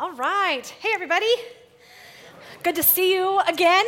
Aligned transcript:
All 0.00 0.12
right. 0.12 0.66
Hey, 0.66 0.92
everybody. 0.94 1.30
Good 2.62 2.74
to 2.76 2.82
see 2.82 3.12
you 3.12 3.38
again. 3.40 3.84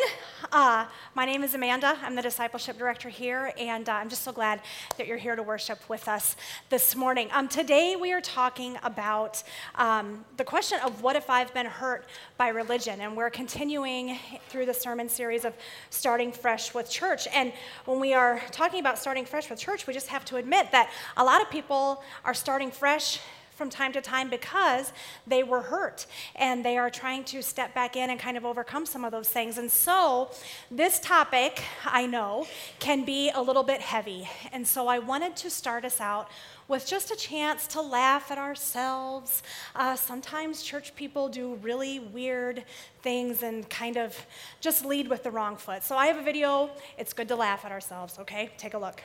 Uh, 0.53 0.85
my 1.15 1.25
name 1.25 1.43
is 1.43 1.55
Amanda. 1.55 1.97
I'm 2.03 2.15
the 2.15 2.21
discipleship 2.21 2.77
director 2.77 3.09
here, 3.09 3.55
and 3.57 3.89
uh, 3.89 3.93
I'm 3.93 4.11
just 4.11 4.23
so 4.23 4.31
glad 4.31 4.61
that 4.99 5.07
you're 5.07 5.17
here 5.17 5.37
to 5.37 5.43
worship 5.43 5.79
with 5.89 6.09
us 6.09 6.37
this 6.69 6.95
morning. 6.95 7.31
Um, 7.33 7.49
today, 7.49 7.97
we 7.97 8.13
are 8.13 8.21
talking 8.21 8.77
about 8.83 9.43
um, 9.77 10.27
the 10.37 10.45
question 10.45 10.81
of 10.85 11.01
what 11.01 11.17
if 11.17 11.31
I've 11.31 11.55
been 11.55 11.65
hurt 11.65 12.07
by 12.37 12.49
religion, 12.49 13.01
and 13.01 13.17
we're 13.17 13.31
continuing 13.31 14.19
through 14.51 14.67
the 14.67 14.75
sermon 14.75 15.09
series 15.09 15.47
of 15.47 15.55
starting 15.89 16.31
fresh 16.31 16.75
with 16.75 16.91
church. 16.91 17.27
And 17.33 17.55
when 17.87 18.01
we 18.01 18.13
are 18.13 18.39
talking 18.51 18.81
about 18.81 18.99
starting 18.99 19.25
fresh 19.25 19.49
with 19.49 19.59
church, 19.59 19.87
we 19.87 19.95
just 19.95 20.09
have 20.09 20.27
to 20.27 20.37
admit 20.37 20.73
that 20.73 20.91
a 21.17 21.25
lot 21.25 21.41
of 21.41 21.49
people 21.49 22.03
are 22.23 22.35
starting 22.35 22.71
fresh 22.71 23.19
from 23.63 23.71
time 23.71 23.93
to 23.93 24.01
time 24.01 24.29
because 24.29 24.93
they 25.25 25.45
were 25.45 25.61
hurt 25.61 26.07
and 26.35 26.65
they 26.65 26.77
are 26.77 26.91
trying 26.91 27.23
to 27.23 27.41
step 27.41 27.73
back 27.77 27.95
in 27.95 28.11
and 28.11 28.19
kind 28.19 28.37
of 28.37 28.45
overcome 28.45 28.85
some 28.85 29.05
of 29.05 29.13
those 29.13 29.29
things. 29.29 29.57
And 29.57 29.71
so, 29.71 30.33
this 30.69 30.99
topic, 30.99 31.63
I 31.87 32.07
know, 32.07 32.49
can 32.81 33.05
be 33.05 33.31
a 33.31 33.41
little 33.41 33.63
bit 33.63 33.81
heavy. 33.81 34.29
And 34.53 34.67
so, 34.67 34.89
I 34.89 34.99
wanted 34.99 35.37
to 35.37 35.49
start 35.49 35.85
us 35.85 36.01
out 36.01 36.29
with 36.67 36.85
just 36.89 37.13
a 37.13 37.17
chance 37.17 37.69
to 37.69 37.81
laugh 37.81 38.33
at 38.33 38.39
ourselves. 38.39 39.45
Uh, 39.77 39.95
sometimes 39.95 40.65
church 40.65 40.97
people 40.97 41.29
do 41.29 41.55
really 41.63 42.01
weird 42.01 42.65
things 43.03 43.45
and 43.45 43.71
kind 43.71 43.97
of 43.97 44.27
just 44.61 44.85
lead 44.85 45.07
with 45.07 45.23
the 45.23 45.31
wrong 45.31 45.55
foot. 45.57 45.85
So, 45.85 45.95
I 45.97 46.09
have 46.09 46.17
a 46.17 46.25
video. 46.25 46.69
It's 46.99 47.13
good 47.13 47.29
to 47.29 47.37
laugh 47.37 47.65
at 47.65 47.71
ourselves, 47.71 48.19
okay? 48.19 48.51
Take 48.59 48.75
a 48.75 48.79
look. 48.79 49.01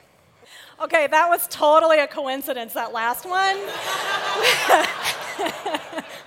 Okay, 0.80 1.08
that 1.08 1.28
was 1.28 1.48
totally 1.48 2.00
a 2.00 2.08
coincidence, 2.08 2.74
that 2.74 2.94
last 2.94 3.26
one. 3.26 3.58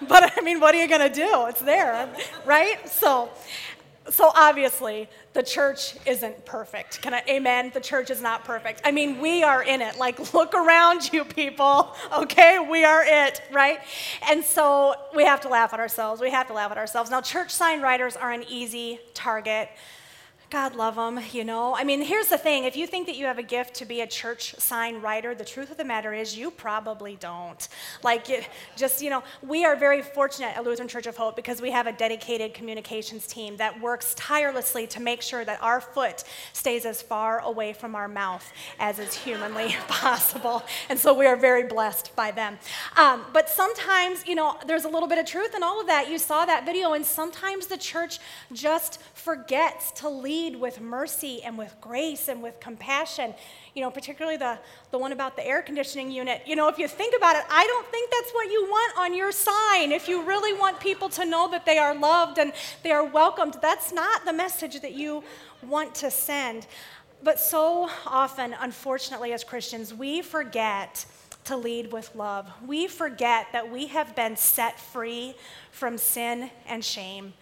but 0.09 0.33
I 0.37 0.41
mean, 0.43 0.59
what 0.59 0.74
are 0.74 0.80
you 0.80 0.88
going 0.88 1.09
to 1.09 1.15
do? 1.15 1.46
It's 1.46 1.60
there, 1.60 2.09
right? 2.45 2.88
So, 2.88 3.30
so 4.09 4.32
obviously, 4.35 5.09
the 5.35 5.43
church 5.43 5.95
isn't 6.04 6.45
perfect. 6.45 7.01
Can 7.01 7.15
I, 7.15 7.23
amen? 7.29 7.71
The 7.73 7.80
church 7.80 8.10
is 8.10 8.21
not 8.21 8.45
perfect. 8.45 8.80
I 8.85 8.91
mean, 8.91 9.21
we 9.21 9.45
are 9.45 9.63
in 9.63 9.80
it. 9.80 9.98
Like, 9.98 10.35
look 10.35 10.52
around 10.54 11.13
you, 11.13 11.24
people, 11.24 11.95
okay? 12.13 12.59
We 12.59 12.85
are 12.85 13.04
it, 13.07 13.41
right? 13.52 13.79
And 14.29 14.45
so 14.45 14.96
we 15.15 15.24
have 15.24 15.41
to 15.43 15.48
laugh 15.48 15.73
at 15.73 15.79
ourselves. 15.79 16.21
We 16.21 16.30
have 16.30 16.48
to 16.48 16.54
laugh 16.54 16.73
at 16.73 16.79
ourselves. 16.79 17.10
Now, 17.10 17.21
church 17.21 17.52
sign 17.52 17.80
writers 17.80 18.16
are 18.16 18.32
an 18.32 18.45
easy 18.48 18.98
target. 19.15 19.68
God 20.51 20.74
love 20.74 20.96
them, 20.96 21.20
you 21.30 21.45
know. 21.45 21.76
I 21.76 21.84
mean, 21.84 22.02
here's 22.02 22.26
the 22.26 22.37
thing 22.37 22.65
if 22.65 22.76
you 22.76 22.84
think 22.88 23.06
that 23.06 23.15
you 23.15 23.26
have 23.26 23.38
a 23.38 23.43
gift 23.43 23.74
to 23.74 23.84
be 23.84 24.01
a 24.01 24.06
church 24.06 24.57
sign 24.59 25.01
writer, 25.01 25.32
the 25.32 25.45
truth 25.45 25.70
of 25.70 25.76
the 25.76 25.84
matter 25.84 26.12
is 26.12 26.37
you 26.37 26.51
probably 26.51 27.16
don't. 27.20 27.68
Like, 28.02 28.26
just, 28.74 29.01
you 29.01 29.10
know, 29.10 29.23
we 29.42 29.65
are 29.65 29.76
very 29.76 30.02
fortunate 30.02 30.57
at 30.57 30.65
Lutheran 30.65 30.88
Church 30.88 31.07
of 31.07 31.16
Hope 31.16 31.37
because 31.37 31.62
we 31.62 31.70
have 31.70 31.87
a 31.87 31.92
dedicated 31.92 32.52
communications 32.52 33.29
team 33.29 33.59
that 33.59 33.80
works 33.80 34.12
tirelessly 34.16 34.88
to 34.88 35.01
make 35.01 35.23
sure 35.23 35.45
that 35.45 35.62
our 35.62 35.80
foot 35.80 36.24
stays 36.52 36.85
as 36.85 37.01
far 37.01 37.38
away 37.38 37.73
from 37.73 37.95
our 37.95 38.09
mouth 38.09 38.52
as 38.80 38.98
is 38.98 39.14
humanly 39.14 39.76
possible. 39.87 40.64
And 40.88 40.98
so 40.98 41.14
we 41.14 41.26
are 41.26 41.37
very 41.37 41.68
blessed 41.68 42.16
by 42.16 42.32
them. 42.32 42.59
Um, 42.96 43.24
but 43.32 43.48
sometimes, 43.48 44.26
you 44.26 44.35
know, 44.35 44.57
there's 44.66 44.85
a 44.85 44.88
little 44.88 45.09
bit 45.09 45.18
of 45.18 45.26
truth 45.26 45.54
in 45.54 45.62
all 45.62 45.80
of 45.80 45.87
that. 45.87 46.10
You 46.10 46.18
saw 46.18 46.45
that 46.45 46.66
video, 46.66 46.95
and 46.95 47.07
sometimes 47.07 47.68
the 47.68 47.79
church 47.79 48.18
just 48.52 49.01
forgets 49.14 49.92
to 49.92 50.09
lead 50.09 50.40
lead 50.41 50.57
with 50.57 50.80
mercy 50.80 51.43
and 51.43 51.57
with 51.59 51.74
grace 51.80 52.29
and 52.29 52.43
with 52.43 52.59
compassion. 52.60 53.35
You 53.74 53.83
know, 53.83 53.91
particularly 53.91 54.37
the, 54.37 54.59
the 54.91 54.99
one 54.99 55.13
about 55.13 55.37
the 55.37 55.47
air 55.47 55.63
conditioning 55.63 56.10
unit. 56.10 56.43
You 56.47 56.57
know, 56.57 56.69
if 56.69 56.79
you 56.79 56.88
think 56.88 57.15
about 57.16 57.37
it, 57.37 57.43
I 57.51 57.66
don't 57.66 57.87
think 57.88 58.10
that's 58.10 58.32
what 58.32 58.51
you 58.51 58.65
want 58.65 58.99
on 58.99 59.15
your 59.15 59.32
sign. 59.32 59.93
If 59.93 60.09
you 60.09 60.23
really 60.24 60.59
want 60.59 60.80
people 60.80 61.09
to 61.10 61.24
know 61.24 61.51
that 61.51 61.66
they 61.66 61.79
are 61.79 61.95
loved 61.95 62.38
and 62.38 62.52
they 62.82 62.91
are 62.91 63.05
welcomed, 63.05 63.57
that's 63.60 63.93
not 63.93 64.25
the 64.25 64.32
message 64.32 64.81
that 64.81 64.94
you 64.94 65.22
want 65.66 65.94
to 65.97 66.10
send. 66.10 66.66
But 67.22 67.38
so 67.38 67.91
often, 68.06 68.56
unfortunately, 68.60 69.32
as 69.32 69.44
Christians, 69.44 69.93
we 69.93 70.22
forget 70.22 71.04
to 71.44 71.56
lead 71.56 71.93
with 71.93 72.14
love. 72.14 72.50
We 72.66 72.87
forget 72.87 73.48
that 73.53 73.70
we 73.70 73.87
have 73.88 74.14
been 74.14 74.37
set 74.37 74.78
free 74.78 75.34
from 75.70 75.98
sin 75.98 76.50
and 76.66 76.84
shame. 76.84 77.32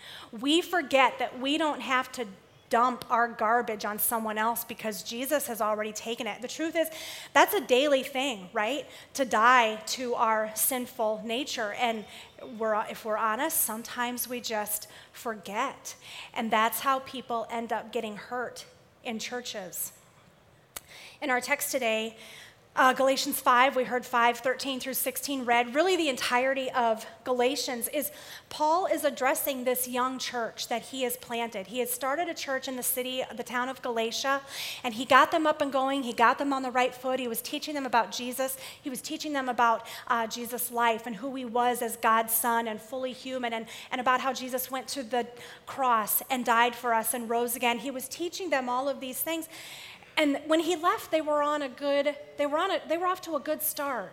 We 0.41 0.63
forget 0.63 1.19
that 1.19 1.41
we 1.41 1.59
don't 1.59 1.81
have 1.81 2.11
to 2.13 2.27
dump 2.71 3.05
our 3.11 3.29
garbage 3.29 3.85
on 3.85 3.99
someone 3.99 4.39
else 4.39 4.65
because 4.65 5.03
Jesus 5.03 5.47
has 5.47 5.61
already 5.61 5.93
taken 5.93 6.27
it. 6.27 6.43
The 6.43 6.49
truth 6.49 6.77
is, 6.77 6.89
that's 7.33 7.55
a 7.55 7.61
daily 7.61 8.03
thing, 8.03 8.49
right? 8.53 8.87
To 9.15 9.25
die 9.25 9.77
to 9.87 10.15
our 10.15 10.51
sinful 10.55 11.23
nature. 11.25 11.75
And 11.79 12.05
we're, 12.59 12.75
if 12.91 13.05
we're 13.05 13.17
honest, 13.17 13.63
sometimes 13.63 14.29
we 14.29 14.41
just 14.41 14.89
forget. 15.13 15.95
And 16.35 16.51
that's 16.51 16.81
how 16.81 17.01
people 17.01 17.47
end 17.51 17.73
up 17.73 17.93
getting 17.93 18.17
hurt 18.17 18.65
in 19.05 19.19
churches. 19.19 19.93
In 21.21 21.31
our 21.31 21.41
text 21.41 21.73
today, 21.73 22.17
uh, 22.79 22.93
Galatians 22.93 23.41
5, 23.41 23.75
we 23.75 23.83
heard 23.83 24.07
5, 24.07 24.39
13 24.39 24.79
through 24.79 24.95
16 24.95 25.45
read. 25.45 25.75
Really, 25.75 25.97
the 25.97 26.09
entirety 26.09 26.71
of 26.71 27.05
Galatians 27.25 27.89
is 27.89 28.13
Paul 28.51 28.87
is 28.87 29.03
addressing 29.03 29.65
this 29.65 29.89
young 29.89 30.17
church 30.21 30.69
that 30.69 30.83
he 30.83 31.03
has 31.03 31.17
planted. 31.17 31.67
He 31.67 31.81
has 31.81 31.91
started 31.91 32.29
a 32.29 32.35
church 32.35 32.69
in 32.69 32.77
the 32.77 32.83
city, 32.85 33.25
the 33.37 33.43
town 33.43 33.69
of 33.69 33.83
Galatia, 33.83 34.43
and 34.85 34.95
he 34.95 35.05
got 35.05 35.33
them 35.33 35.45
up 35.45 35.61
and 35.61 35.73
going. 35.73 36.05
He 36.05 36.13
got 36.13 36.39
them 36.39 36.53
on 36.53 36.63
the 36.63 36.71
right 36.71 36.95
foot. 36.95 37.19
He 37.19 37.27
was 37.27 37.43
teaching 37.43 37.75
them 37.75 37.85
about 37.85 38.13
Jesus. 38.13 38.57
He 38.81 38.89
was 38.89 39.03
teaching 39.03 39.33
them 39.33 39.49
about 39.49 39.85
uh, 40.07 40.29
Jesus' 40.29 40.71
life 40.71 41.05
and 41.05 41.17
who 41.17 41.35
he 41.35 41.45
was 41.45 41.83
as 41.83 41.97
God's 41.97 42.33
son 42.33 42.69
and 42.69 42.81
fully 42.81 43.13
human, 43.13 43.53
and, 43.53 43.67
and 43.91 44.01
about 44.01 44.21
how 44.21 44.33
Jesus 44.33 44.71
went 44.71 44.87
to 44.89 45.03
the 45.03 45.27
cross 45.67 46.23
and 46.31 46.45
died 46.45 46.77
for 46.77 46.95
us 46.95 47.13
and 47.13 47.29
rose 47.29 47.57
again. 47.57 47.79
He 47.79 47.91
was 47.91 48.07
teaching 48.07 48.51
them 48.51 48.69
all 48.69 48.89
of 48.89 49.01
these 49.01 49.21
things. 49.21 49.49
And 50.19 50.41
when 50.49 50.59
he 50.59 50.75
left, 50.75 51.13
they 51.13 51.21
were 51.21 51.45
on 51.45 51.63
a 51.63 51.69
good, 51.69 52.15
they 52.37 52.47
were 52.47 52.59
on 52.59 52.73
a, 52.73 52.81
they 52.89 52.99
were 52.99 53.07
off 53.07 53.23
to 53.23 53.37
a 53.37 53.41
good 53.41 53.63
start. 53.63 54.13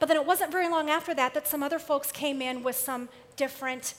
But 0.00 0.06
then 0.08 0.16
it 0.16 0.26
wasn't 0.26 0.50
very 0.50 0.68
long 0.68 0.90
after 0.90 1.14
that 1.14 1.32
that 1.34 1.46
some 1.46 1.62
other 1.62 1.78
folks 1.78 2.10
came 2.10 2.42
in 2.42 2.64
with 2.64 2.74
some 2.74 3.08
different 3.36 3.94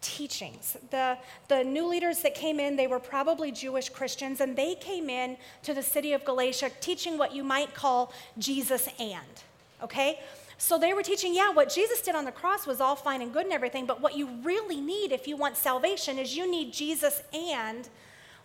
teachings. 0.00 0.76
The, 0.90 1.18
the 1.48 1.64
new 1.64 1.88
leaders 1.88 2.22
that 2.22 2.36
came 2.36 2.60
in, 2.60 2.76
they 2.76 2.86
were 2.86 3.00
probably 3.00 3.50
Jewish 3.50 3.88
Christians, 3.88 4.40
and 4.40 4.56
they 4.56 4.76
came 4.76 5.10
in 5.10 5.36
to 5.64 5.74
the 5.74 5.82
city 5.82 6.12
of 6.12 6.24
Galatia 6.24 6.70
teaching 6.80 7.18
what 7.18 7.34
you 7.34 7.42
might 7.42 7.74
call 7.74 8.12
Jesus 8.38 8.88
and, 9.00 9.42
okay? 9.82 10.20
So 10.56 10.78
they 10.78 10.94
were 10.94 11.02
teaching, 11.02 11.34
yeah, 11.34 11.50
what 11.52 11.68
Jesus 11.68 12.00
did 12.00 12.14
on 12.14 12.24
the 12.24 12.32
cross 12.32 12.64
was 12.64 12.80
all 12.80 12.94
fine 12.94 13.22
and 13.22 13.32
good 13.32 13.44
and 13.44 13.52
everything, 13.52 13.86
but 13.86 14.00
what 14.00 14.16
you 14.16 14.28
really 14.44 14.80
need 14.80 15.10
if 15.10 15.26
you 15.26 15.36
want 15.36 15.56
salvation 15.56 16.18
is 16.18 16.36
you 16.36 16.48
need 16.48 16.72
Jesus 16.72 17.22
and 17.34 17.88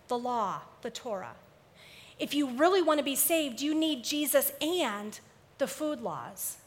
the 0.08 0.18
law, 0.18 0.62
the 0.82 0.90
Torah 0.90 1.36
if 2.22 2.34
you 2.34 2.46
really 2.52 2.82
want 2.82 3.00
to 3.00 3.04
be 3.04 3.16
saved, 3.16 3.62
you 3.62 3.74
need 3.76 4.04
Jesus 4.04 4.54
and 4.62 5.20
the 5.58 5.68
food 5.68 6.02
laws. 6.02 6.58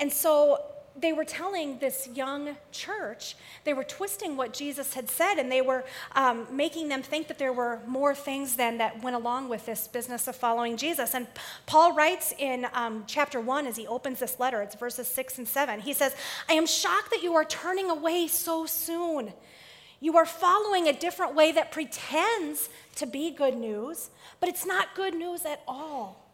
And 0.00 0.12
so 0.12 0.62
they 1.00 1.12
were 1.12 1.24
telling 1.24 1.78
this 1.78 2.08
young 2.12 2.56
church, 2.72 3.36
they 3.64 3.72
were 3.72 3.84
twisting 3.84 4.36
what 4.36 4.52
Jesus 4.52 4.94
had 4.94 5.08
said, 5.08 5.36
and 5.38 5.50
they 5.50 5.62
were 5.62 5.84
um, 6.16 6.46
making 6.50 6.88
them 6.88 7.02
think 7.02 7.28
that 7.28 7.38
there 7.38 7.52
were 7.52 7.78
more 7.86 8.14
things 8.14 8.56
than 8.56 8.78
that 8.78 9.02
went 9.02 9.14
along 9.14 9.48
with 9.48 9.64
this 9.64 9.86
business 9.86 10.26
of 10.26 10.34
following 10.34 10.76
Jesus. 10.76 11.14
And 11.14 11.28
Paul 11.66 11.92
writes 11.92 12.34
in 12.38 12.66
um, 12.72 13.04
chapter 13.06 13.40
one 13.40 13.66
as 13.66 13.76
he 13.76 13.86
opens 13.86 14.18
this 14.18 14.40
letter, 14.40 14.60
it's 14.62 14.74
verses 14.74 15.06
six 15.06 15.38
and 15.38 15.46
seven. 15.46 15.80
He 15.80 15.92
says, 15.92 16.16
I 16.48 16.54
am 16.54 16.66
shocked 16.66 17.10
that 17.10 17.22
you 17.22 17.34
are 17.34 17.44
turning 17.44 17.90
away 17.90 18.26
so 18.26 18.66
soon. 18.66 19.32
You 20.00 20.16
are 20.16 20.26
following 20.26 20.86
a 20.86 20.92
different 20.92 21.34
way 21.34 21.52
that 21.52 21.72
pretends 21.72 22.68
to 22.96 23.06
be 23.06 23.30
good 23.30 23.56
news, 23.56 24.10
but 24.40 24.48
it's 24.48 24.64
not 24.64 24.94
good 24.94 25.14
news 25.14 25.44
at 25.44 25.62
all. 25.66 26.28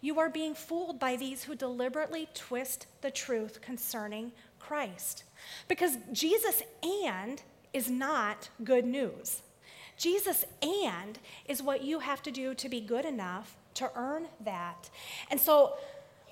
You 0.00 0.20
are 0.20 0.28
being 0.28 0.54
fooled 0.54 1.00
by 1.00 1.16
these 1.16 1.44
who 1.44 1.54
deliberately 1.54 2.28
twist 2.34 2.86
the 3.00 3.10
truth 3.10 3.60
concerning 3.60 4.32
Christ. 4.58 5.24
Because 5.66 5.96
Jesus 6.12 6.62
and 6.82 7.42
is 7.72 7.90
not 7.90 8.50
good 8.62 8.84
news. 8.84 9.42
Jesus 9.96 10.44
and 10.62 11.18
is 11.46 11.62
what 11.62 11.82
you 11.82 12.00
have 12.00 12.22
to 12.22 12.30
do 12.30 12.54
to 12.54 12.68
be 12.68 12.80
good 12.80 13.04
enough 13.04 13.56
to 13.74 13.90
earn 13.96 14.26
that. 14.40 14.90
And 15.30 15.40
so 15.40 15.74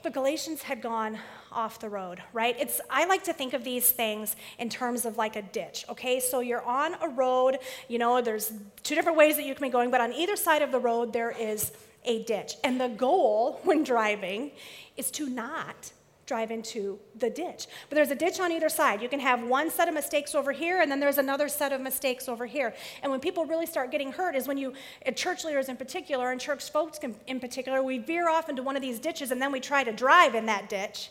the 0.02 0.10
Galatians 0.10 0.62
had 0.62 0.82
gone 0.82 1.18
off 1.50 1.78
the 1.78 1.88
road, 1.88 2.22
right? 2.32 2.56
It's 2.58 2.80
I 2.90 3.04
like 3.06 3.24
to 3.24 3.32
think 3.32 3.52
of 3.52 3.64
these 3.64 3.90
things 3.90 4.36
in 4.58 4.68
terms 4.68 5.04
of 5.04 5.16
like 5.16 5.36
a 5.36 5.42
ditch, 5.42 5.84
okay? 5.88 6.20
So 6.20 6.40
you're 6.40 6.62
on 6.62 6.94
a 7.00 7.08
road, 7.08 7.58
you 7.88 7.98
know, 7.98 8.20
there's 8.20 8.52
two 8.82 8.94
different 8.94 9.18
ways 9.18 9.36
that 9.36 9.44
you 9.44 9.54
can 9.54 9.66
be 9.66 9.70
going, 9.70 9.90
but 9.90 10.00
on 10.00 10.12
either 10.12 10.36
side 10.36 10.62
of 10.62 10.72
the 10.72 10.80
road 10.80 11.12
there 11.12 11.30
is 11.30 11.72
a 12.04 12.24
ditch. 12.24 12.54
And 12.64 12.80
the 12.80 12.88
goal 12.88 13.60
when 13.64 13.84
driving 13.84 14.52
is 14.96 15.10
to 15.12 15.28
not 15.28 15.92
drive 16.32 16.50
into 16.50 16.98
the 17.16 17.28
ditch. 17.28 17.66
But 17.90 17.96
there's 17.96 18.10
a 18.10 18.14
ditch 18.14 18.40
on 18.40 18.50
either 18.50 18.70
side. 18.70 19.02
You 19.02 19.08
can 19.10 19.20
have 19.20 19.42
one 19.42 19.68
set 19.70 19.86
of 19.86 19.92
mistakes 19.92 20.34
over 20.34 20.50
here, 20.50 20.80
and 20.80 20.90
then 20.90 20.98
there's 20.98 21.18
another 21.18 21.46
set 21.46 21.74
of 21.74 21.80
mistakes 21.82 22.26
over 22.26 22.46
here. 22.46 22.72
And 23.02 23.12
when 23.12 23.20
people 23.20 23.44
really 23.44 23.66
start 23.66 23.90
getting 23.90 24.10
hurt 24.12 24.34
is 24.34 24.48
when 24.48 24.56
you, 24.56 24.72
church 25.14 25.44
leaders 25.44 25.68
in 25.68 25.76
particular, 25.76 26.32
and 26.32 26.40
church 26.40 26.70
folks 26.70 26.98
in 27.26 27.38
particular, 27.38 27.82
we 27.82 27.98
veer 27.98 28.30
off 28.30 28.48
into 28.48 28.62
one 28.62 28.76
of 28.76 28.82
these 28.82 28.98
ditches, 28.98 29.30
and 29.30 29.42
then 29.42 29.52
we 29.52 29.60
try 29.60 29.84
to 29.84 29.92
drive 29.92 30.34
in 30.34 30.46
that 30.46 30.70
ditch. 30.70 31.10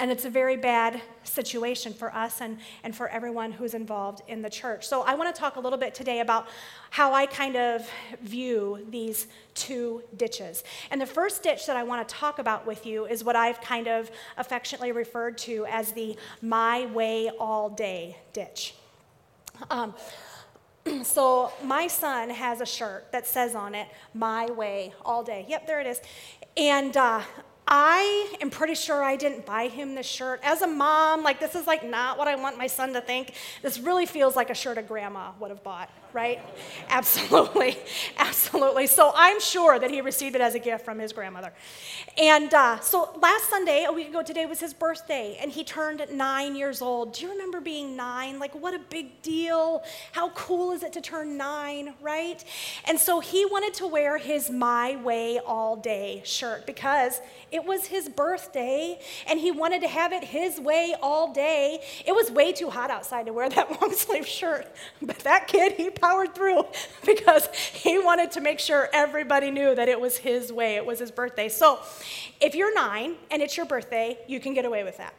And 0.00 0.10
it's 0.10 0.24
a 0.24 0.30
very 0.30 0.56
bad 0.56 1.02
situation 1.24 1.92
for 1.92 2.12
us 2.14 2.40
and, 2.40 2.58
and 2.84 2.96
for 2.96 3.08
everyone 3.08 3.52
who's 3.52 3.74
involved 3.74 4.22
in 4.28 4.40
the 4.40 4.48
church. 4.48 4.88
So 4.88 5.02
I 5.02 5.14
want 5.14 5.34
to 5.34 5.38
talk 5.38 5.56
a 5.56 5.60
little 5.60 5.78
bit 5.78 5.94
today 5.94 6.20
about 6.20 6.48
how 6.88 7.12
I 7.12 7.26
kind 7.26 7.54
of 7.54 7.86
view 8.22 8.86
these 8.88 9.26
two 9.54 10.02
ditches. 10.16 10.64
And 10.90 10.98
the 10.98 11.06
first 11.06 11.42
ditch 11.42 11.66
that 11.66 11.76
I 11.76 11.82
want 11.82 12.08
to 12.08 12.14
talk 12.14 12.38
about 12.38 12.66
with 12.66 12.86
you 12.86 13.04
is 13.04 13.22
what 13.22 13.36
I've 13.36 13.60
kind 13.60 13.88
of 13.88 14.10
affectionately 14.38 14.90
referred 14.90 15.36
to 15.38 15.66
as 15.66 15.92
the 15.92 16.16
my 16.40 16.86
way 16.86 17.30
all 17.38 17.68
day 17.68 18.16
ditch. 18.32 18.74
Um, 19.68 19.94
so 21.02 21.52
my 21.62 21.86
son 21.86 22.30
has 22.30 22.62
a 22.62 22.66
shirt 22.66 23.12
that 23.12 23.26
says 23.26 23.54
on 23.54 23.74
it, 23.74 23.86
My 24.14 24.46
Way 24.46 24.94
All 25.04 25.22
Day. 25.22 25.44
Yep, 25.46 25.66
there 25.66 25.80
it 25.82 25.86
is. 25.86 26.00
And 26.56 26.96
uh, 26.96 27.20
I 27.72 28.34
am 28.40 28.50
pretty 28.50 28.74
sure 28.74 29.04
I 29.04 29.14
didn't 29.14 29.46
buy 29.46 29.68
him 29.68 29.94
this 29.94 30.04
shirt. 30.04 30.40
As 30.42 30.60
a 30.62 30.66
mom, 30.66 31.22
like, 31.22 31.38
this 31.38 31.54
is 31.54 31.68
like 31.68 31.84
not 31.84 32.18
what 32.18 32.26
I 32.26 32.34
want 32.34 32.58
my 32.58 32.66
son 32.66 32.92
to 32.94 33.00
think. 33.00 33.34
This 33.62 33.78
really 33.78 34.06
feels 34.06 34.34
like 34.34 34.50
a 34.50 34.54
shirt 34.54 34.76
a 34.76 34.82
grandma 34.82 35.30
would 35.38 35.50
have 35.50 35.62
bought 35.62 35.88
right? 36.12 36.40
Absolutely, 36.88 37.76
absolutely. 38.18 38.86
So 38.86 39.12
I'm 39.14 39.40
sure 39.40 39.78
that 39.78 39.90
he 39.90 40.00
received 40.00 40.34
it 40.34 40.40
as 40.40 40.54
a 40.54 40.58
gift 40.58 40.84
from 40.84 40.98
his 40.98 41.12
grandmother. 41.12 41.52
And 42.18 42.52
uh, 42.52 42.80
so 42.80 43.10
last 43.20 43.48
Sunday, 43.48 43.84
a 43.88 43.92
week 43.92 44.08
ago 44.08 44.22
today, 44.22 44.46
was 44.46 44.60
his 44.60 44.74
birthday, 44.74 45.38
and 45.40 45.50
he 45.50 45.64
turned 45.64 46.04
nine 46.12 46.56
years 46.56 46.82
old. 46.82 47.14
Do 47.14 47.24
you 47.24 47.30
remember 47.30 47.60
being 47.60 47.96
nine? 47.96 48.38
Like, 48.38 48.54
what 48.54 48.74
a 48.74 48.78
big 48.78 49.22
deal. 49.22 49.82
How 50.12 50.30
cool 50.30 50.72
is 50.72 50.82
it 50.82 50.92
to 50.94 51.00
turn 51.00 51.36
nine, 51.36 51.94
right? 52.00 52.42
And 52.86 52.98
so 52.98 53.20
he 53.20 53.46
wanted 53.46 53.74
to 53.74 53.86
wear 53.86 54.18
his 54.18 54.50
My 54.50 54.96
Way 54.96 55.38
All 55.38 55.76
Day 55.76 56.22
shirt 56.24 56.66
because 56.66 57.20
it 57.50 57.64
was 57.64 57.86
his 57.86 58.08
birthday, 58.08 58.98
and 59.28 59.38
he 59.38 59.50
wanted 59.50 59.82
to 59.82 59.88
have 59.88 60.12
it 60.12 60.24
his 60.24 60.60
way 60.60 60.94
all 61.02 61.32
day. 61.32 61.80
It 62.06 62.12
was 62.12 62.30
way 62.30 62.52
too 62.52 62.70
hot 62.70 62.90
outside 62.90 63.26
to 63.26 63.32
wear 63.32 63.48
that 63.48 63.80
long 63.80 63.92
sleeve 63.92 64.26
shirt, 64.26 64.66
but 65.00 65.18
that 65.20 65.46
kid, 65.46 65.72
he 65.72 65.90
powered 66.00 66.34
through 66.34 66.64
because 67.06 67.48
he 67.54 67.98
wanted 67.98 68.30
to 68.32 68.40
make 68.40 68.58
sure 68.58 68.88
everybody 68.92 69.50
knew 69.50 69.74
that 69.74 69.88
it 69.88 70.00
was 70.00 70.16
his 70.16 70.52
way, 70.52 70.76
it 70.76 70.84
was 70.84 70.98
his 70.98 71.10
birthday. 71.10 71.48
So 71.48 71.78
if 72.40 72.54
you're 72.54 72.74
nine 72.74 73.16
and 73.30 73.42
it's 73.42 73.56
your 73.56 73.66
birthday, 73.66 74.18
you 74.26 74.40
can 74.40 74.54
get 74.54 74.64
away 74.64 74.84
with 74.84 74.96
that. 74.98 75.14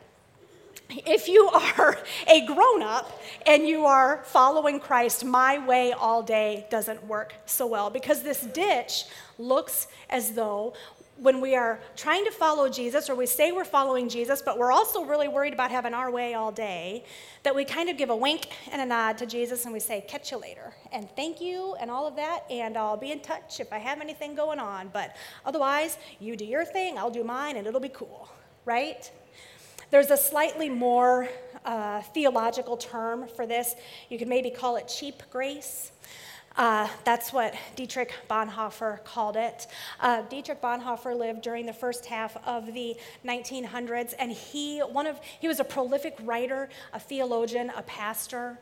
If 0.89 1.29
you 1.29 1.47
are 1.49 1.97
a 2.27 2.45
grown 2.45 2.83
up 2.83 3.21
and 3.47 3.65
you 3.65 3.85
are 3.85 4.23
following 4.25 4.79
Christ, 4.79 5.23
my 5.23 5.65
way 5.65 5.93
all 5.93 6.21
day 6.21 6.67
doesn't 6.69 7.05
work 7.05 7.33
so 7.45 7.65
well 7.65 7.89
because 7.89 8.23
this 8.23 8.41
ditch 8.41 9.05
looks 9.37 9.87
as 10.09 10.33
though 10.33 10.73
when 11.21 11.39
we 11.39 11.55
are 11.55 11.79
trying 11.95 12.25
to 12.25 12.31
follow 12.31 12.67
Jesus, 12.67 13.07
or 13.07 13.13
we 13.13 13.27
say 13.27 13.51
we're 13.51 13.63
following 13.63 14.09
Jesus, 14.09 14.41
but 14.41 14.57
we're 14.57 14.71
also 14.71 15.05
really 15.05 15.27
worried 15.27 15.53
about 15.53 15.69
having 15.69 15.93
our 15.93 16.09
way 16.09 16.33
all 16.33 16.51
day, 16.51 17.05
that 17.43 17.53
we 17.53 17.63
kind 17.63 17.89
of 17.89 17.97
give 17.97 18.09
a 18.09 18.15
wink 18.15 18.47
and 18.71 18.81
a 18.81 18.85
nod 18.85 19.19
to 19.19 19.27
Jesus 19.27 19.65
and 19.65 19.71
we 19.71 19.79
say, 19.79 20.03
catch 20.07 20.31
you 20.31 20.37
later, 20.37 20.73
and 20.91 21.07
thank 21.15 21.39
you, 21.39 21.75
and 21.79 21.91
all 21.91 22.07
of 22.07 22.15
that, 22.15 22.43
and 22.49 22.75
I'll 22.75 22.97
be 22.97 23.11
in 23.11 23.19
touch 23.19 23.59
if 23.59 23.71
I 23.71 23.77
have 23.77 24.01
anything 24.01 24.33
going 24.33 24.57
on. 24.57 24.89
But 24.91 25.15
otherwise, 25.45 25.99
you 26.19 26.35
do 26.35 26.43
your 26.45 26.65
thing, 26.65 26.97
I'll 26.97 27.11
do 27.11 27.23
mine, 27.23 27.55
and 27.55 27.67
it'll 27.67 27.79
be 27.79 27.89
cool, 27.89 28.27
right? 28.65 29.09
There's 29.91 30.09
a 30.09 30.17
slightly 30.17 30.69
more 30.69 31.29
uh, 31.65 32.01
theological 32.01 32.77
term 32.77 33.27
for 33.27 33.45
this. 33.45 33.75
You 34.09 34.17
could 34.17 34.27
maybe 34.27 34.49
call 34.49 34.77
it 34.77 34.87
cheap 34.87 35.21
grace. 35.29 35.91
Uh, 36.57 36.87
that's 37.05 37.31
what 37.31 37.55
Dietrich 37.75 38.13
Bonhoeffer 38.29 39.03
called 39.03 39.37
it. 39.37 39.67
Uh, 39.99 40.21
Dietrich 40.23 40.61
Bonhoeffer 40.61 41.17
lived 41.17 41.41
during 41.41 41.65
the 41.65 41.73
first 41.73 42.05
half 42.05 42.35
of 42.45 42.73
the 42.73 42.97
1900s, 43.25 44.13
and 44.19 44.31
he 44.31 44.79
one 44.79 45.07
of 45.07 45.19
he 45.39 45.47
was 45.47 45.59
a 45.59 45.63
prolific 45.63 46.17
writer, 46.23 46.69
a 46.93 46.99
theologian, 46.99 47.71
a 47.75 47.81
pastor, 47.83 48.59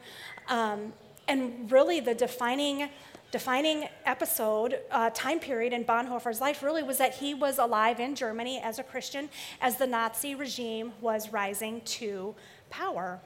um, 0.47 0.94
and 1.27 1.71
really 1.71 2.00
the 2.00 2.13
defining 2.13 2.89
defining 3.31 3.88
episode, 4.06 4.80
uh, 4.89 5.09
time 5.13 5.39
period 5.39 5.71
in 5.71 5.83
Bonhoeffer's 5.85 6.42
life 6.42 6.63
really 6.63 6.81
was 6.81 6.97
that 6.97 7.15
he 7.15 7.33
was 7.33 7.59
alive 7.59 8.00
in 8.00 8.15
Germany 8.15 8.59
as 8.63 8.80
a 8.80 8.83
Christian 8.83 9.30
as 9.62 9.77
the 9.77 9.85
Nazi 9.85 10.33
regime 10.33 10.94
was 11.00 11.31
rising 11.31 11.81
to 11.81 12.33
power. 12.71 13.19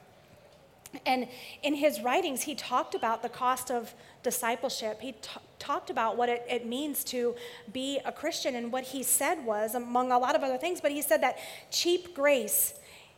And 1.06 1.28
in 1.64 1.76
his 1.76 2.02
writings, 2.02 2.44
he 2.44 2.56
talked 2.56 2.96
about 2.96 3.22
the 3.22 3.30
cost 3.30 3.72
of 3.72 3.94
discipleship. 4.22 5.02
He 5.02 5.14
t- 5.14 5.30
talked 5.60 5.90
about 5.90 6.18
what 6.18 6.30
it, 6.30 6.46
it 6.50 6.66
means 6.66 7.04
to 7.06 7.36
be 7.72 8.00
a 8.06 8.12
Christian. 8.12 8.56
And 8.56 8.72
what 8.72 8.84
he 8.84 9.04
said 9.04 9.44
was, 9.46 9.76
among 9.76 10.12
a 10.12 10.20
lot 10.20 10.36
of 10.36 10.44
other 10.44 10.58
things, 10.58 10.82
but 10.82 10.92
he 10.92 11.02
said 11.02 11.22
that 11.22 11.38
cheap 11.72 12.14
grace 12.14 12.76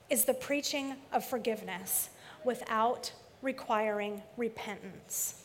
is 0.09 0.25
the 0.25 0.33
preaching 0.33 0.95
of 1.11 1.25
forgiveness 1.25 2.09
without 2.43 3.11
requiring 3.41 4.21
repentance. 4.37 5.41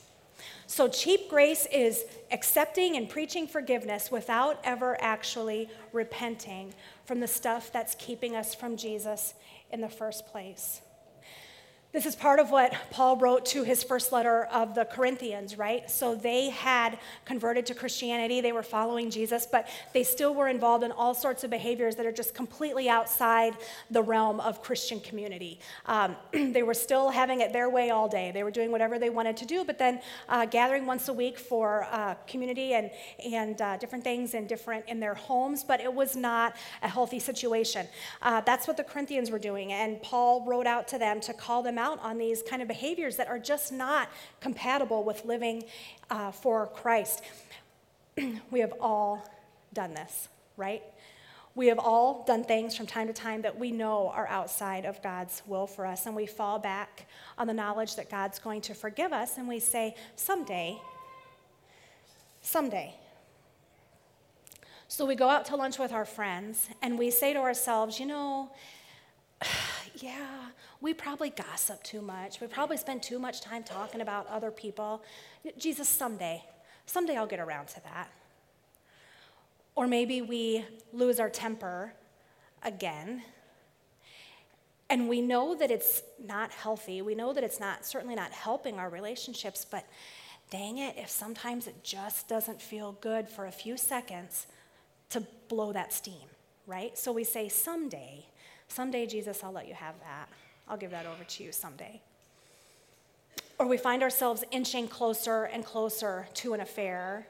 So, 0.67 0.89
cheap 0.89 1.29
grace 1.29 1.67
is 1.71 2.05
accepting 2.31 2.97
and 2.97 3.09
preaching 3.09 3.47
forgiveness 3.47 4.11
without 4.11 4.59
ever 4.65 4.97
actually 5.01 5.69
repenting 5.93 6.73
from 7.05 7.21
the 7.21 7.27
stuff 7.27 7.73
that's 7.73 7.95
keeping 7.97 8.37
us 8.37 8.55
from 8.55 8.77
Jesus 8.77 9.35
in 9.71 9.81
the 9.81 9.89
first 9.89 10.27
place. 10.27 10.81
This 11.93 12.07
is 12.07 12.15
part 12.15 12.39
of 12.39 12.53
what 12.53 12.73
Paul 12.93 13.17
wrote 13.17 13.45
to 13.47 13.65
his 13.65 13.83
first 13.83 14.13
letter 14.13 14.45
of 14.45 14.77
the 14.77 14.85
Corinthians, 14.85 15.59
right? 15.59 15.91
So 15.91 16.15
they 16.15 16.51
had 16.51 17.01
converted 17.25 17.67
to 17.67 17.75
Christianity, 17.75 18.41
they 18.41 18.53
were 18.53 18.63
following 18.63 19.11
Jesus, 19.11 19.45
but 19.51 19.69
they 19.93 20.05
still 20.05 20.33
were 20.33 20.47
involved 20.47 20.85
in 20.85 20.93
all 20.93 21.15
sorts 21.15 21.43
of 21.43 21.51
behaviors 21.51 21.97
that 21.97 22.07
are 22.07 22.13
just 22.13 22.33
completely 22.33 22.89
outside 22.89 23.57
the 23.91 24.05
realm 24.05 24.39
of 24.39 24.63
Christian 24.63 25.01
community. 25.01 25.59
Um, 25.87 26.15
they 26.33 26.63
were 26.63 26.75
still 26.75 27.11
having 27.11 27.41
it 27.41 27.53
their 27.53 27.69
way 27.69 27.91
all 27.91 28.09
day. 28.09 28.31
They 28.31 28.45
were 28.45 28.53
doing 28.53 28.71
whatever 28.71 29.01
they 29.01 29.11
wanted 29.11 29.37
to 29.39 29.45
do, 29.45 29.65
but 29.65 29.77
then 29.77 30.01
uh, 30.29 30.47
gathering 30.47 30.87
once 30.87 31.09
a 31.09 31.13
week 31.13 31.41
for 31.41 31.89
uh, 31.91 32.15
community 32.29 32.75
and, 32.75 32.93
and 33.27 33.61
uh, 33.61 33.79
different 33.79 34.05
things 34.05 34.35
in 34.35 34.47
different 34.47 34.85
in 34.87 35.01
their 35.01 35.15
homes, 35.15 35.65
but 35.65 35.81
it 35.81 35.93
was 35.93 36.15
not 36.15 36.55
a 36.85 36.89
healthy 36.89 37.19
situation. 37.19 37.89
Uh, 38.23 38.41
that's 38.43 38.69
what 38.69 38.77
the 38.77 38.85
Corinthians 38.85 39.33
were 39.33 39.41
doing, 39.41 39.73
and 39.73 40.01
Paul 40.03 40.45
wrote 40.47 40.69
out 40.69 40.87
to 40.87 40.97
them 40.97 41.21
to 41.23 41.35
call 41.35 41.65
them 41.65 41.80
out 41.81 41.99
on 42.03 42.19
these 42.19 42.43
kind 42.43 42.63
of 42.63 42.69
behaviors 42.69 43.17
that 43.17 43.27
are 43.27 43.39
just 43.39 43.73
not 43.73 44.09
compatible 44.41 45.03
with 45.03 45.25
living 45.25 45.65
uh, 46.11 46.31
for 46.31 46.69
Christ. 46.69 47.23
we 48.51 48.61
have 48.61 48.75
all 48.81 49.29
done 49.73 49.95
this, 49.95 50.29
right? 50.57 50.83
We 51.55 51.67
have 51.67 51.81
all 51.81 52.25
done 52.25 52.45
things 52.45 52.77
from 52.77 52.87
time 52.87 53.09
to 53.09 53.13
time 53.13 53.43
that 53.43 53.59
we 53.59 53.73
know 53.73 54.11
are 54.11 54.29
outside 54.29 54.85
of 54.85 55.03
God's 55.03 55.43
will 55.47 55.67
for 55.67 55.85
us, 55.85 56.07
and 56.07 56.15
we 56.15 56.27
fall 56.27 56.59
back 56.61 57.07
on 57.37 57.49
the 57.49 57.55
knowledge 57.55 57.97
that 57.97 58.09
God's 58.09 58.39
going 58.39 58.61
to 58.63 58.75
forgive 58.75 59.13
us, 59.13 59.37
and 59.37 59.49
we 59.49 59.59
say, 59.59 59.97
someday, 60.15 60.81
someday. 62.41 62.95
So 64.87 65.05
we 65.07 65.17
go 65.17 65.29
out 65.29 65.45
to 65.47 65.57
lunch 65.57 65.79
with 65.79 65.93
our 65.93 66.05
friends, 66.05 66.69
and 66.83 66.99
we 66.99 67.11
say 67.11 67.33
to 67.33 67.41
ourselves, 67.41 67.99
you 67.99 68.07
know, 68.07 68.51
yeah, 69.97 70.47
we 70.81 70.95
probably 70.95 71.31
gossip 71.31 71.83
too 71.83 72.01
much. 72.01 72.41
We 72.41 72.47
probably 72.47 72.77
spend 72.77 73.03
too 73.03 73.19
much 73.19 73.41
time 73.41 73.63
talking 73.63 74.01
about 74.01 74.27
other 74.29 74.51
people. 74.51 75.03
Jesus, 75.59 75.89
someday, 75.89 76.45
someday 76.87 77.17
I'll 77.17 77.27
get 77.27 77.41
around 77.41 77.69
to 77.69 77.83
that. 77.85 78.11
Or 79.75 79.87
maybe 79.87 80.23
we 80.23 80.65
lose 80.93 81.21
our 81.21 81.31
temper 81.31 81.93
again. 82.63 83.23
And 84.89 85.09
we 85.09 85.21
know 85.21 85.55
that 85.55 85.71
it's 85.71 86.03
not 86.25 86.51
healthy. 86.51 87.01
We 87.03 87.15
know 87.15 87.33
that 87.33 87.45
it's 87.45 87.61
not 87.61 87.87
certainly 87.87 88.15
not 88.15 88.33
helping 88.33 88.79
our 88.79 88.89
relationships, 88.89 89.65
but 89.71 89.87
dang 90.51 90.79
it, 90.79 90.97
if 90.99 91.09
sometimes 91.09 91.67
it 91.67 91.85
just 91.85 92.27
doesn't 92.27 92.61
feel 92.61 92.97
good 93.01 93.29
for 93.29 93.47
a 93.47 93.53
few 93.53 93.77
seconds 93.77 94.47
to 95.11 95.23
blow 95.49 95.73
that 95.73 95.93
steam, 95.93 96.27
right? 96.67 96.99
So 96.99 97.13
we 97.13 97.23
say, 97.23 97.49
someday, 97.49 98.27
someday, 98.67 99.07
Jesus, 99.07 99.45
I'll 99.45 99.53
let 99.53 99.69
you 99.69 99.75
have 99.75 99.95
that. 100.01 100.29
I'll 100.71 100.77
give 100.77 100.93
that 100.93 101.05
over 101.05 101.25
to 101.25 101.43
you 101.43 101.51
someday. 101.51 102.01
Or 103.59 103.67
we 103.67 103.77
find 103.77 104.03
ourselves 104.03 104.45
inching 104.53 104.87
closer 104.89 105.45
and 105.45 105.65
closer 105.65 106.29
to 106.35 106.55
an 106.55 106.61
affair, 106.61 107.27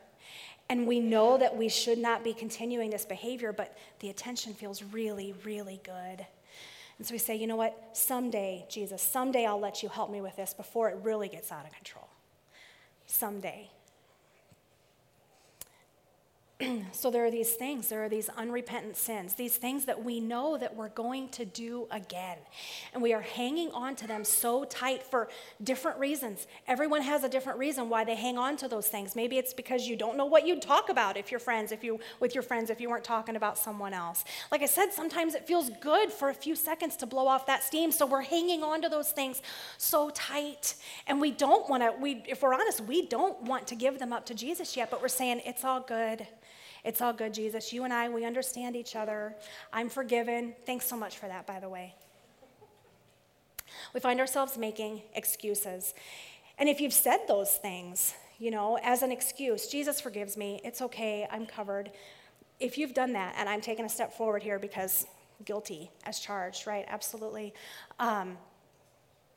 and 0.68 0.86
we 0.86 1.00
know 1.00 1.38
that 1.38 1.56
we 1.56 1.68
should 1.68 1.98
not 1.98 2.22
be 2.22 2.34
continuing 2.34 2.90
this 2.90 3.04
behavior, 3.04 3.52
but 3.52 3.76
the 3.98 4.10
attention 4.10 4.52
feels 4.54 4.82
really, 4.82 5.34
really 5.42 5.80
good. 5.82 6.24
And 6.98 7.06
so 7.06 7.12
we 7.12 7.18
say, 7.18 7.34
you 7.34 7.46
know 7.46 7.56
what? 7.56 7.96
Someday, 7.96 8.66
Jesus, 8.68 9.00
someday 9.00 9.46
I'll 9.46 9.58
let 9.58 9.82
you 9.82 9.88
help 9.88 10.10
me 10.10 10.20
with 10.20 10.36
this 10.36 10.52
before 10.52 10.90
it 10.90 10.98
really 11.02 11.28
gets 11.28 11.50
out 11.50 11.64
of 11.64 11.72
control. 11.72 12.08
Someday. 13.06 13.70
so 16.92 17.10
there 17.10 17.24
are 17.24 17.30
these 17.30 17.52
things, 17.52 17.88
there 17.88 18.04
are 18.04 18.08
these 18.08 18.28
unrepentant 18.30 18.96
sins, 18.96 19.34
these 19.34 19.56
things 19.56 19.84
that 19.86 20.04
we 20.04 20.20
know 20.20 20.56
that 20.58 20.76
we're 20.76 20.88
going 20.90 21.28
to 21.30 21.44
do 21.44 21.86
again. 21.90 22.38
And 22.92 23.02
we 23.02 23.12
are 23.12 23.20
hanging 23.20 23.70
on 23.72 23.96
to 23.96 24.06
them 24.06 24.24
so 24.24 24.64
tight 24.64 25.02
for 25.02 25.28
different 25.62 25.98
reasons. 25.98 26.46
Everyone 26.66 27.02
has 27.02 27.24
a 27.24 27.28
different 27.28 27.58
reason 27.58 27.88
why 27.88 28.04
they 28.04 28.14
hang 28.14 28.38
on 28.38 28.56
to 28.58 28.68
those 28.68 28.88
things. 28.88 29.16
Maybe 29.16 29.38
it's 29.38 29.54
because 29.54 29.86
you 29.86 29.96
don't 29.96 30.16
know 30.16 30.26
what 30.26 30.46
you'd 30.46 30.62
talk 30.62 30.88
about 30.88 31.16
if 31.16 31.30
you're 31.30 31.40
friends, 31.40 31.72
if 31.72 31.82
you 31.82 31.98
with 32.18 32.34
your 32.34 32.42
friends, 32.42 32.70
if 32.70 32.80
you 32.80 32.90
weren't 32.90 33.04
talking 33.04 33.36
about 33.36 33.56
someone 33.56 33.94
else. 33.94 34.24
Like 34.52 34.62
I 34.62 34.66
said, 34.66 34.92
sometimes 34.92 35.34
it 35.34 35.46
feels 35.46 35.70
good 35.80 36.10
for 36.12 36.28
a 36.28 36.34
few 36.34 36.54
seconds 36.54 36.96
to 36.96 37.06
blow 37.06 37.26
off 37.26 37.46
that 37.46 37.62
steam. 37.62 37.90
So 37.92 38.06
we're 38.06 38.22
hanging 38.22 38.62
on 38.62 38.82
to 38.82 38.88
those 38.88 39.12
things 39.12 39.42
so 39.78 40.10
tight. 40.10 40.74
And 41.06 41.20
we 41.20 41.30
don't 41.30 41.68
want 41.68 41.82
to, 41.82 41.94
we 42.00 42.22
if 42.28 42.42
we're 42.42 42.54
honest, 42.54 42.82
we 42.82 43.06
don't 43.06 43.40
want 43.42 43.66
to 43.68 43.74
give 43.74 43.98
them 43.98 44.12
up 44.12 44.26
to 44.26 44.34
Jesus 44.34 44.76
yet, 44.76 44.90
but 44.90 45.00
we're 45.00 45.08
saying 45.08 45.40
it's 45.44 45.64
all 45.64 45.80
good. 45.80 46.26
It's 46.84 47.00
all 47.00 47.12
good, 47.12 47.34
Jesus. 47.34 47.72
You 47.72 47.84
and 47.84 47.92
I, 47.92 48.08
we 48.08 48.24
understand 48.24 48.76
each 48.76 48.96
other. 48.96 49.34
I'm 49.72 49.88
forgiven. 49.88 50.54
Thanks 50.64 50.86
so 50.86 50.96
much 50.96 51.18
for 51.18 51.26
that, 51.26 51.46
by 51.46 51.60
the 51.60 51.68
way. 51.68 51.94
We 53.94 54.00
find 54.00 54.20
ourselves 54.20 54.56
making 54.56 55.02
excuses. 55.14 55.94
And 56.58 56.68
if 56.68 56.80
you've 56.80 56.92
said 56.92 57.20
those 57.28 57.52
things, 57.52 58.14
you 58.38 58.50
know, 58.50 58.78
as 58.82 59.02
an 59.02 59.12
excuse, 59.12 59.68
Jesus 59.68 60.00
forgives 60.00 60.36
me, 60.36 60.60
it's 60.64 60.82
okay, 60.82 61.26
I'm 61.30 61.46
covered. 61.46 61.90
If 62.58 62.78
you've 62.78 62.94
done 62.94 63.12
that, 63.12 63.34
and 63.36 63.48
I'm 63.48 63.60
taking 63.60 63.84
a 63.84 63.88
step 63.88 64.12
forward 64.12 64.42
here 64.42 64.58
because 64.58 65.06
guilty 65.44 65.90
as 66.04 66.20
charged, 66.20 66.66
right? 66.66 66.84
Absolutely. 66.88 67.54
Um, 67.98 68.36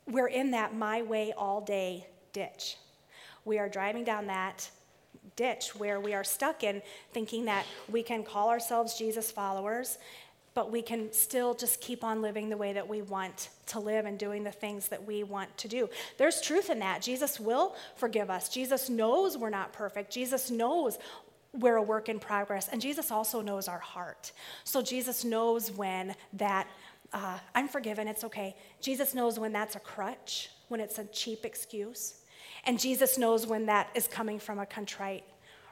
we're 0.06 0.28
in 0.28 0.50
that 0.50 0.74
my 0.74 1.02
way 1.02 1.32
all 1.36 1.60
day 1.60 2.06
ditch. 2.32 2.76
We 3.44 3.58
are 3.58 3.68
driving 3.68 4.04
down 4.04 4.26
that 4.26 4.68
ditch 5.36 5.74
where 5.76 6.00
we 6.00 6.14
are 6.14 6.24
stuck 6.24 6.62
in 6.62 6.82
thinking 7.12 7.44
that 7.46 7.66
we 7.90 8.02
can 8.02 8.22
call 8.22 8.48
ourselves 8.48 8.96
Jesus 8.96 9.30
followers, 9.30 9.98
but 10.54 10.70
we 10.70 10.82
can 10.82 11.12
still 11.12 11.54
just 11.54 11.80
keep 11.80 12.04
on 12.04 12.22
living 12.22 12.48
the 12.48 12.56
way 12.56 12.72
that 12.72 12.88
we 12.88 13.02
want 13.02 13.48
to 13.66 13.80
live 13.80 14.06
and 14.06 14.18
doing 14.18 14.44
the 14.44 14.52
things 14.52 14.88
that 14.88 15.04
we 15.04 15.24
want 15.24 15.56
to 15.58 15.68
do. 15.68 15.88
There's 16.16 16.40
truth 16.40 16.70
in 16.70 16.78
that. 16.78 17.02
Jesus 17.02 17.40
will 17.40 17.74
forgive 17.96 18.30
us. 18.30 18.48
Jesus 18.48 18.88
knows 18.88 19.36
we're 19.36 19.50
not 19.50 19.72
perfect. 19.72 20.12
Jesus 20.12 20.50
knows 20.50 20.98
we're 21.52 21.76
a 21.76 21.82
work 21.82 22.08
in 22.08 22.18
progress. 22.18 22.68
And 22.68 22.80
Jesus 22.80 23.10
also 23.10 23.40
knows 23.40 23.68
our 23.68 23.78
heart. 23.78 24.32
So 24.64 24.82
Jesus 24.82 25.24
knows 25.24 25.70
when 25.70 26.14
that, 26.34 26.68
uh, 27.12 27.38
I'm 27.54 27.68
forgiven, 27.68 28.08
it's 28.08 28.24
okay. 28.24 28.56
Jesus 28.80 29.14
knows 29.14 29.38
when 29.38 29.52
that's 29.52 29.76
a 29.76 29.80
crutch, 29.80 30.50
when 30.68 30.80
it's 30.80 30.98
a 30.98 31.04
cheap 31.06 31.44
excuse. 31.44 32.23
And 32.64 32.78
Jesus 32.78 33.18
knows 33.18 33.46
when 33.46 33.66
that 33.66 33.90
is 33.94 34.06
coming 34.06 34.38
from 34.38 34.58
a 34.58 34.66
contrite, 34.66 35.24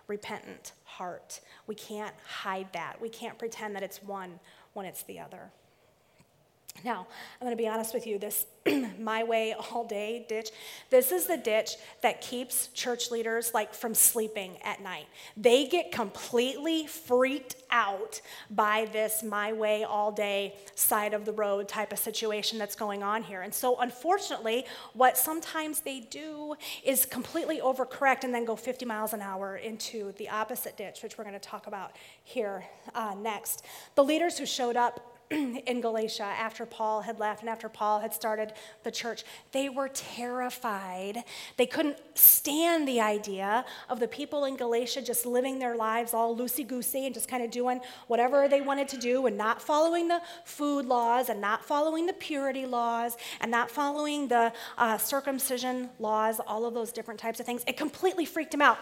repentant 0.07 0.73
heart. 0.85 1.41
We 1.67 1.75
can't 1.75 2.15
hide 2.27 2.73
that. 2.73 3.01
We 3.01 3.09
can't 3.09 3.39
pretend 3.39 3.75
that 3.77 3.83
it's 3.83 4.03
one 4.03 4.39
when 4.75 4.87
it's 4.87 5.03
the 5.03 5.21
other. 5.21 5.51
Now, 6.85 7.07
I'm 7.41 7.47
going 7.47 7.57
to 7.57 7.63
be 7.63 7.69
honest 7.69 7.95
with 7.95 8.07
you. 8.07 8.19
This 8.19 8.47
my 8.99 9.23
way 9.23 9.55
all 9.55 9.85
day 9.85 10.25
ditch, 10.29 10.51
this 10.91 11.13
is 11.13 11.27
the 11.27 11.37
ditch 11.37 11.77
that 12.03 12.21
keeps 12.21 12.69
church 12.69 13.11
leaders 13.11 13.53
like 13.55 13.73
from 13.73 13.95
sleeping 13.95 14.57
at 14.65 14.81
night. 14.83 15.07
They 15.37 15.67
get 15.67 15.93
completely 15.93 16.87
freaked 16.87 17.57
out 17.71 18.21
by 18.51 18.89
this 18.93 19.23
my 19.23 19.53
way 19.53 19.85
all 19.85 20.11
day 20.11 20.55
side 20.75 21.15
of 21.15 21.25
the 21.25 21.33
road 21.33 21.69
type 21.69 21.93
of 21.93 21.99
situation 21.99 22.59
that's 22.59 22.75
going 22.75 23.03
on 23.03 23.23
here. 23.23 23.43
And 23.43 23.55
so, 23.55 23.79
unfortunately, 23.81 24.65
what 24.93 25.17
sometimes 25.17 25.81
they 25.81 26.01
do 26.01 26.55
is 26.85 27.05
completely 27.05 27.61
overcorrect 27.61 28.25
and 28.25 28.35
then 28.35 28.45
go 28.45 28.57
50 28.57 28.85
miles 28.87 29.13
an 29.13 29.21
hour 29.21 29.57
into 29.57 30.13
the 30.19 30.29
opposite 30.29 30.77
ditch, 30.77 31.03
which 31.03 31.17
we're 31.17 31.25
going 31.25 31.39
to 31.39 31.41
talk 31.41 31.69
about 31.69 31.93
here 32.25 32.65
uh, 32.95 33.15
next. 33.17 33.65
The 33.95 34.05
leaders 34.05 34.39
who 34.39 34.47
showed 34.47 34.77
up 34.77 35.12
in 35.67 35.81
Galatia 35.81 36.25
after 36.25 36.67
Paul 36.67 37.01
had 37.03 37.19
left 37.19 37.41
and 37.41 37.49
after 37.49 37.69
Paul 37.69 38.01
had 38.01 38.13
started 38.13 38.53
the 38.83 38.91
church. 38.91 39.25
They 39.53 39.69
were 39.69 39.89
terrified. 39.89 41.25
They 41.57 41.67
couldn't 41.67 41.99
stand 42.15 42.87
the 42.87 43.01
idea 43.01 43.65
of 43.89 44.01
the 44.01 44.09
people 44.09 44.45
in 44.45 44.57
Galatia 44.57 45.03
just 45.03 45.25
living 45.25 45.59
their 45.59 45.77
lives 45.77 46.13
all 46.13 46.37
loosey 46.37 46.67
goosey 46.67 47.07
and 47.07 47.15
just 47.15 47.29
kind 47.29 47.43
of 47.43 47.51
doing 47.51 47.81
whatever 48.09 48.49
they 48.49 48.61
wanted 48.61 48.89
to 48.89 48.99
do 48.99 49.27
and 49.27 49.37
not 49.37 49.63
following 49.63 50.09
the 50.09 50.21
food 50.45 50.87
laws 50.87 51.29
and 51.29 51.41
not 51.41 51.65
following 51.65 52.07
the 52.07 52.13
purity 52.13 52.67
laws 52.67 53.17
and 53.41 53.51
not 53.51 53.71
following 53.71 54.29
the 54.29 54.53
uh, 54.77 54.99
circumcision 54.99 55.89
laws, 55.99 56.41
all 56.47 56.67
of 56.67 56.75
those 56.75 56.93
different 56.93 57.19
types 57.19 57.41
of 57.41 57.47
things. 57.47 57.65
It 57.67 57.77
completely 57.77 58.27
freaked 58.27 58.53
him 58.53 58.63
out. 58.63 58.79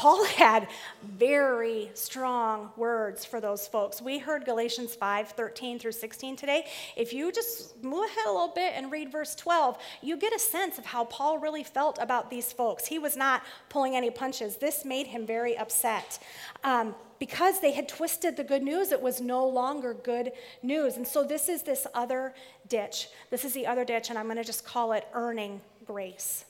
Paul 0.00 0.24
had 0.36 0.66
very 1.02 1.90
strong 1.92 2.70
words 2.78 3.26
for 3.26 3.38
those 3.38 3.68
folks. 3.68 4.00
We 4.00 4.18
heard 4.18 4.46
Galatians 4.46 4.94
5 4.94 5.28
13 5.32 5.78
through 5.80 5.92
16 5.92 6.36
today. 6.36 6.66
If 6.96 7.12
you 7.12 7.32
just 7.32 7.82
move 7.82 8.04
ahead 8.04 8.26
a 8.26 8.30
little 8.30 8.52
bit 8.54 8.74
and 8.76 8.92
read 8.92 9.10
verse 9.10 9.34
12, 9.34 9.78
you 10.02 10.16
get 10.16 10.32
a 10.32 10.38
sense 10.38 10.78
of 10.78 10.84
how 10.84 11.04
Paul 11.04 11.38
really 11.38 11.64
felt 11.64 11.98
about 12.00 12.30
these 12.30 12.52
folks. 12.52 12.86
He 12.86 12.98
was 12.98 13.16
not 13.16 13.42
pulling 13.68 13.96
any 13.96 14.10
punches. 14.10 14.56
This 14.56 14.84
made 14.84 15.08
him 15.08 15.26
very 15.26 15.56
upset. 15.56 16.18
Um, 16.62 16.94
because 17.18 17.60
they 17.60 17.72
had 17.72 17.88
twisted 17.88 18.36
the 18.36 18.44
good 18.44 18.62
news, 18.62 18.92
it 18.92 19.00
was 19.00 19.20
no 19.20 19.46
longer 19.46 19.94
good 19.94 20.32
news. 20.62 20.96
And 20.96 21.06
so 21.06 21.22
this 21.22 21.48
is 21.48 21.62
this 21.62 21.86
other 21.94 22.34
ditch. 22.68 23.08
This 23.30 23.44
is 23.44 23.52
the 23.52 23.66
other 23.66 23.84
ditch, 23.84 24.08
and 24.08 24.18
I'm 24.18 24.26
going 24.26 24.38
to 24.38 24.44
just 24.44 24.64
call 24.64 24.92
it 24.92 25.06
earning 25.12 25.60
grace. 25.84 26.44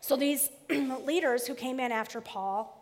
So 0.00 0.16
these 0.16 0.50
leaders 0.68 1.46
who 1.46 1.54
came 1.54 1.80
in 1.80 1.90
after 1.90 2.20
Paul, 2.20 2.73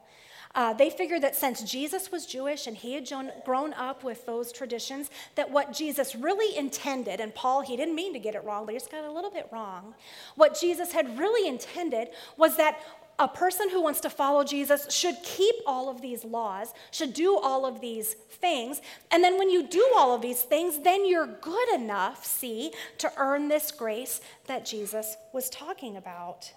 uh, 0.55 0.75
they 0.75 0.91
figured 0.91 1.23
that 1.23 1.35
since 1.35 1.63
Jesus 1.63 2.13
was 2.13 2.27
Jewish 2.27 2.67
and 2.67 2.77
he 2.77 2.93
had 2.95 3.09
grown 3.45 3.73
up 3.75 4.05
with 4.05 4.27
those 4.27 4.53
traditions, 4.53 5.11
that 5.35 5.51
what 5.51 5.73
Jesus 5.73 6.15
really 6.15 6.57
intended, 6.57 7.21
and 7.21 7.35
Paul, 7.35 7.63
he 7.63 7.77
didn't 7.77 7.95
mean 7.95 8.13
to 8.13 8.19
get 8.19 8.35
it 8.35 8.45
wrong, 8.45 8.69
he 8.69 8.75
just 8.75 8.91
got 8.91 9.05
a 9.05 9.13
little 9.13 9.31
bit 9.31 9.49
wrong. 9.51 9.95
What 10.37 10.59
Jesus 10.59 10.93
had 10.93 11.19
really 11.19 11.49
intended 11.49 12.09
was 12.37 12.57
that 12.59 12.81
a 13.19 13.29
person 13.29 13.71
who 13.71 13.83
wants 13.83 14.01
to 14.01 14.11
follow 14.11 14.43
Jesus 14.43 14.93
should 14.93 15.17
keep 15.23 15.55
all 15.67 15.89
of 15.89 16.01
these 16.01 16.25
laws, 16.25 16.73
should 16.91 17.15
do 17.15 17.39
all 17.39 17.65
of 17.65 17.81
these 17.81 18.15
things. 18.15 18.81
And 19.11 19.23
then 19.23 19.39
when 19.39 19.51
you 19.51 19.67
do 19.67 19.87
all 19.97 20.15
of 20.15 20.23
these 20.23 20.43
things, 20.43 20.81
then 20.81 21.07
you're 21.07 21.27
good 21.27 21.69
enough, 21.75 22.25
see, 22.25 22.73
to 22.99 23.13
earn 23.17 23.49
this 23.49 23.71
grace 23.71 24.21
that 24.47 24.67
Jesus 24.67 25.17
was 25.33 25.49
talking 25.51 25.97
about. 25.97 26.53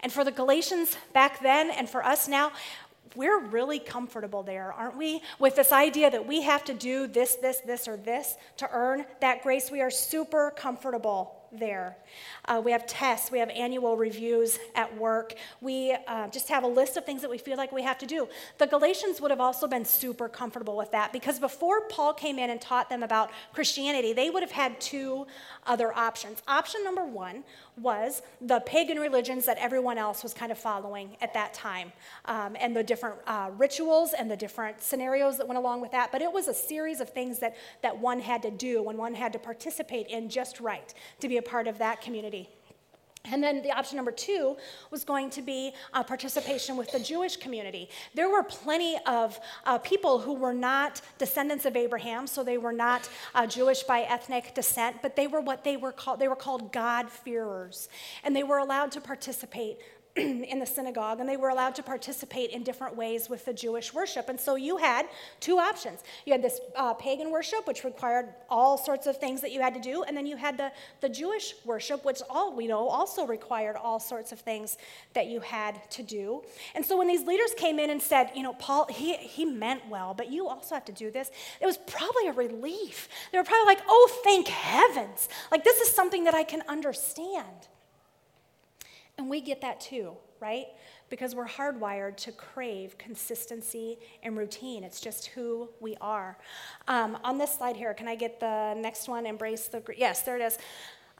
And 0.00 0.12
for 0.12 0.24
the 0.24 0.32
Galatians 0.32 0.96
back 1.12 1.40
then 1.42 1.70
and 1.70 1.88
for 1.88 2.04
us 2.04 2.26
now, 2.26 2.52
we're 3.14 3.40
really 3.40 3.78
comfortable 3.78 4.42
there, 4.42 4.72
aren't 4.72 4.96
we? 4.96 5.22
With 5.38 5.56
this 5.56 5.72
idea 5.72 6.10
that 6.10 6.26
we 6.26 6.42
have 6.42 6.64
to 6.64 6.74
do 6.74 7.06
this, 7.06 7.36
this, 7.36 7.58
this, 7.60 7.88
or 7.88 7.96
this 7.96 8.36
to 8.58 8.68
earn 8.72 9.04
that 9.20 9.42
grace. 9.42 9.70
We 9.70 9.80
are 9.80 9.90
super 9.90 10.52
comfortable 10.56 11.42
there. 11.52 11.96
Uh, 12.46 12.62
we 12.64 12.72
have 12.72 12.86
tests, 12.86 13.30
we 13.30 13.38
have 13.38 13.50
annual 13.50 13.96
reviews 13.96 14.58
at 14.74 14.96
work. 14.96 15.34
We 15.60 15.94
uh, 16.06 16.28
just 16.28 16.48
have 16.48 16.64
a 16.64 16.68
list 16.68 16.96
of 16.96 17.04
things 17.04 17.20
that 17.20 17.30
we 17.30 17.38
feel 17.38 17.56
like 17.56 17.72
we 17.72 17.82
have 17.82 17.98
to 17.98 18.06
do. 18.06 18.28
The 18.58 18.66
Galatians 18.66 19.20
would 19.20 19.30
have 19.30 19.40
also 19.40 19.68
been 19.68 19.84
super 19.84 20.28
comfortable 20.28 20.76
with 20.76 20.90
that 20.92 21.12
because 21.12 21.38
before 21.38 21.82
Paul 21.88 22.14
came 22.14 22.38
in 22.38 22.50
and 22.50 22.60
taught 22.60 22.88
them 22.88 23.02
about 23.02 23.30
Christianity, 23.52 24.12
they 24.12 24.30
would 24.30 24.42
have 24.42 24.52
had 24.52 24.80
two 24.80 25.26
other 25.66 25.92
options. 25.96 26.42
Option 26.48 26.82
number 26.84 27.04
one 27.04 27.44
was 27.80 28.22
the 28.40 28.60
pagan 28.60 28.98
religions 28.98 29.46
that 29.46 29.56
everyone 29.58 29.96
else 29.96 30.22
was 30.22 30.34
kind 30.34 30.52
of 30.52 30.58
following 30.58 31.16
at 31.20 31.32
that 31.32 31.54
time 31.54 31.92
um, 32.26 32.54
and 32.60 32.76
the 32.76 32.82
different 32.82 33.16
uh, 33.26 33.50
rituals 33.56 34.12
and 34.12 34.30
the 34.30 34.36
different 34.36 34.80
scenarios 34.82 35.38
that 35.38 35.48
went 35.48 35.58
along 35.58 35.80
with 35.80 35.90
that. 35.92 36.12
But 36.12 36.20
it 36.20 36.30
was 36.30 36.48
a 36.48 36.54
series 36.54 37.00
of 37.00 37.08
things 37.08 37.38
that, 37.38 37.56
that 37.82 37.98
one 37.98 38.20
had 38.20 38.42
to 38.42 38.50
do 38.50 38.82
when 38.82 38.96
one 38.96 39.14
had 39.14 39.32
to 39.32 39.38
participate 39.38 40.08
in 40.08 40.28
just 40.28 40.60
right 40.60 40.92
to 41.20 41.28
be 41.28 41.38
a 41.38 41.42
part 41.42 41.66
of 41.66 41.78
that 41.78 42.02
community. 42.02 42.50
And 43.30 43.42
then 43.42 43.62
the 43.62 43.70
option 43.70 43.96
number 43.96 44.10
two 44.10 44.56
was 44.90 45.04
going 45.04 45.30
to 45.30 45.42
be 45.42 45.72
uh, 45.92 46.02
participation 46.02 46.76
with 46.76 46.90
the 46.90 46.98
Jewish 46.98 47.36
community. 47.36 47.88
There 48.14 48.28
were 48.28 48.42
plenty 48.42 48.98
of 49.06 49.38
uh, 49.64 49.78
people 49.78 50.18
who 50.18 50.34
were 50.34 50.52
not 50.52 51.00
descendants 51.18 51.64
of 51.64 51.76
Abraham, 51.76 52.26
so 52.26 52.42
they 52.42 52.58
were 52.58 52.72
not 52.72 53.08
uh, 53.34 53.46
Jewish 53.46 53.84
by 53.84 54.00
ethnic 54.02 54.54
descent, 54.54 54.96
but 55.02 55.14
they 55.14 55.28
were 55.28 55.40
what 55.40 55.62
they 55.62 55.76
were 55.76 55.92
called. 55.92 56.18
They 56.18 56.28
were 56.28 56.36
called 56.36 56.72
God-fearers, 56.72 57.88
and 58.24 58.34
they 58.34 58.42
were 58.42 58.58
allowed 58.58 58.90
to 58.92 59.00
participate 59.00 59.78
in 60.16 60.58
the 60.58 60.66
synagogue, 60.66 61.20
and 61.20 61.28
they 61.28 61.38
were 61.38 61.48
allowed 61.48 61.74
to 61.74 61.82
participate 61.82 62.50
in 62.50 62.62
different 62.62 62.94
ways 62.94 63.30
with 63.30 63.46
the 63.46 63.52
Jewish 63.52 63.94
worship. 63.94 64.28
And 64.28 64.38
so 64.38 64.56
you 64.56 64.76
had 64.76 65.06
two 65.40 65.58
options. 65.58 66.00
You 66.26 66.32
had 66.32 66.42
this 66.42 66.60
uh, 66.76 66.92
pagan 66.94 67.30
worship, 67.30 67.66
which 67.66 67.82
required 67.82 68.28
all 68.50 68.76
sorts 68.76 69.06
of 69.06 69.16
things 69.16 69.40
that 69.40 69.52
you 69.52 69.62
had 69.62 69.72
to 69.72 69.80
do, 69.80 70.02
and 70.02 70.14
then 70.14 70.26
you 70.26 70.36
had 70.36 70.58
the, 70.58 70.70
the 71.00 71.08
Jewish 71.08 71.54
worship, 71.64 72.04
which 72.04 72.20
all 72.28 72.54
we 72.54 72.66
know 72.66 72.88
also 72.88 73.26
required 73.26 73.76
all 73.76 73.98
sorts 73.98 74.32
of 74.32 74.40
things 74.40 74.76
that 75.14 75.28
you 75.28 75.40
had 75.40 75.80
to 75.92 76.02
do. 76.02 76.42
And 76.74 76.84
so 76.84 76.98
when 76.98 77.08
these 77.08 77.26
leaders 77.26 77.54
came 77.56 77.78
in 77.78 77.88
and 77.88 78.02
said, 78.02 78.32
you 78.34 78.42
know, 78.42 78.52
Paul, 78.52 78.88
he, 78.90 79.14
he 79.16 79.46
meant 79.46 79.88
well, 79.88 80.12
but 80.12 80.30
you 80.30 80.46
also 80.46 80.74
have 80.74 80.84
to 80.84 80.92
do 80.92 81.10
this, 81.10 81.30
it 81.58 81.64
was 81.64 81.78
probably 81.86 82.28
a 82.28 82.32
relief. 82.32 83.08
They 83.32 83.38
were 83.38 83.44
probably 83.44 83.74
like, 83.74 83.82
oh, 83.88 84.20
thank 84.24 84.48
heavens. 84.48 85.30
Like, 85.50 85.64
this 85.64 85.80
is 85.80 85.90
something 85.94 86.24
that 86.24 86.34
I 86.34 86.44
can 86.44 86.62
understand. 86.68 87.68
And 89.22 89.30
we 89.30 89.40
get 89.40 89.60
that 89.60 89.80
too, 89.80 90.16
right? 90.40 90.66
because 91.12 91.34
we're 91.34 91.46
hardwired 91.46 92.16
to 92.16 92.32
crave 92.32 92.96
consistency 92.96 93.98
and 94.22 94.34
routine. 94.34 94.82
It's 94.82 94.98
just 94.98 95.26
who 95.26 95.68
we 95.78 95.94
are. 96.00 96.38
Um, 96.88 97.18
on 97.22 97.36
this 97.36 97.54
slide 97.54 97.76
here, 97.76 97.92
can 97.92 98.08
I 98.08 98.14
get 98.14 98.40
the 98.40 98.72
next 98.78 99.08
one? 99.08 99.26
Embrace 99.26 99.68
the. 99.68 99.82
Yes, 99.94 100.22
there 100.22 100.38
it 100.38 100.42
is. 100.42 100.56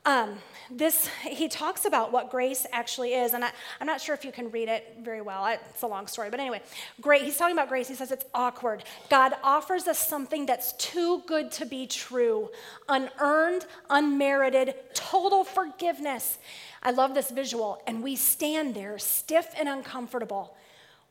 Um, 0.04 0.38
this 0.68 1.08
he 1.22 1.46
talks 1.46 1.84
about 1.84 2.10
what 2.10 2.28
grace 2.30 2.66
actually 2.72 3.14
is, 3.14 3.34
and 3.34 3.44
I, 3.44 3.52
am 3.80 3.86
not 3.86 4.00
sure 4.00 4.14
if 4.14 4.24
you 4.24 4.32
can 4.32 4.50
read 4.50 4.68
it 4.68 4.96
very 5.00 5.20
well. 5.20 5.46
It's 5.46 5.82
a 5.82 5.86
long 5.86 6.08
story, 6.08 6.28
but 6.28 6.40
anyway, 6.40 6.60
great. 7.00 7.22
He's 7.22 7.36
talking 7.36 7.54
about 7.54 7.68
grace. 7.68 7.86
He 7.86 7.94
says 7.94 8.10
it's 8.10 8.24
awkward. 8.34 8.82
God 9.10 9.34
offers 9.44 9.86
us 9.86 9.98
something 9.98 10.44
that's 10.44 10.72
too 10.72 11.22
good 11.26 11.52
to 11.52 11.66
be 11.66 11.86
true, 11.86 12.48
unearned, 12.88 13.66
unmerited, 13.90 14.74
total 14.94 15.44
forgiveness. 15.44 16.38
I 16.82 16.90
love 16.90 17.14
this 17.14 17.30
visual, 17.30 17.80
and 17.86 18.02
we 18.02 18.16
stand 18.16 18.74
there, 18.74 18.98
stiff 18.98 19.54
and 19.56 19.68
uncomfortable, 19.68 20.56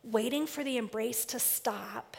waiting 0.03 0.45
for 0.45 0.65
the 0.65 0.75
embrace 0.75 1.24
to 1.25 1.39
stop, 1.39 2.17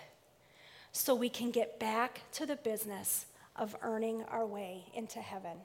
so 0.92 1.14
we 1.14 1.28
can 1.28 1.50
get 1.50 1.78
back 1.78 2.22
to 2.32 2.46
the 2.46 2.56
business 2.56 3.26
of 3.56 3.76
earning 3.82 4.24
our 4.30 4.46
way 4.46 4.84
into 4.94 5.18
heaven. 5.18 5.58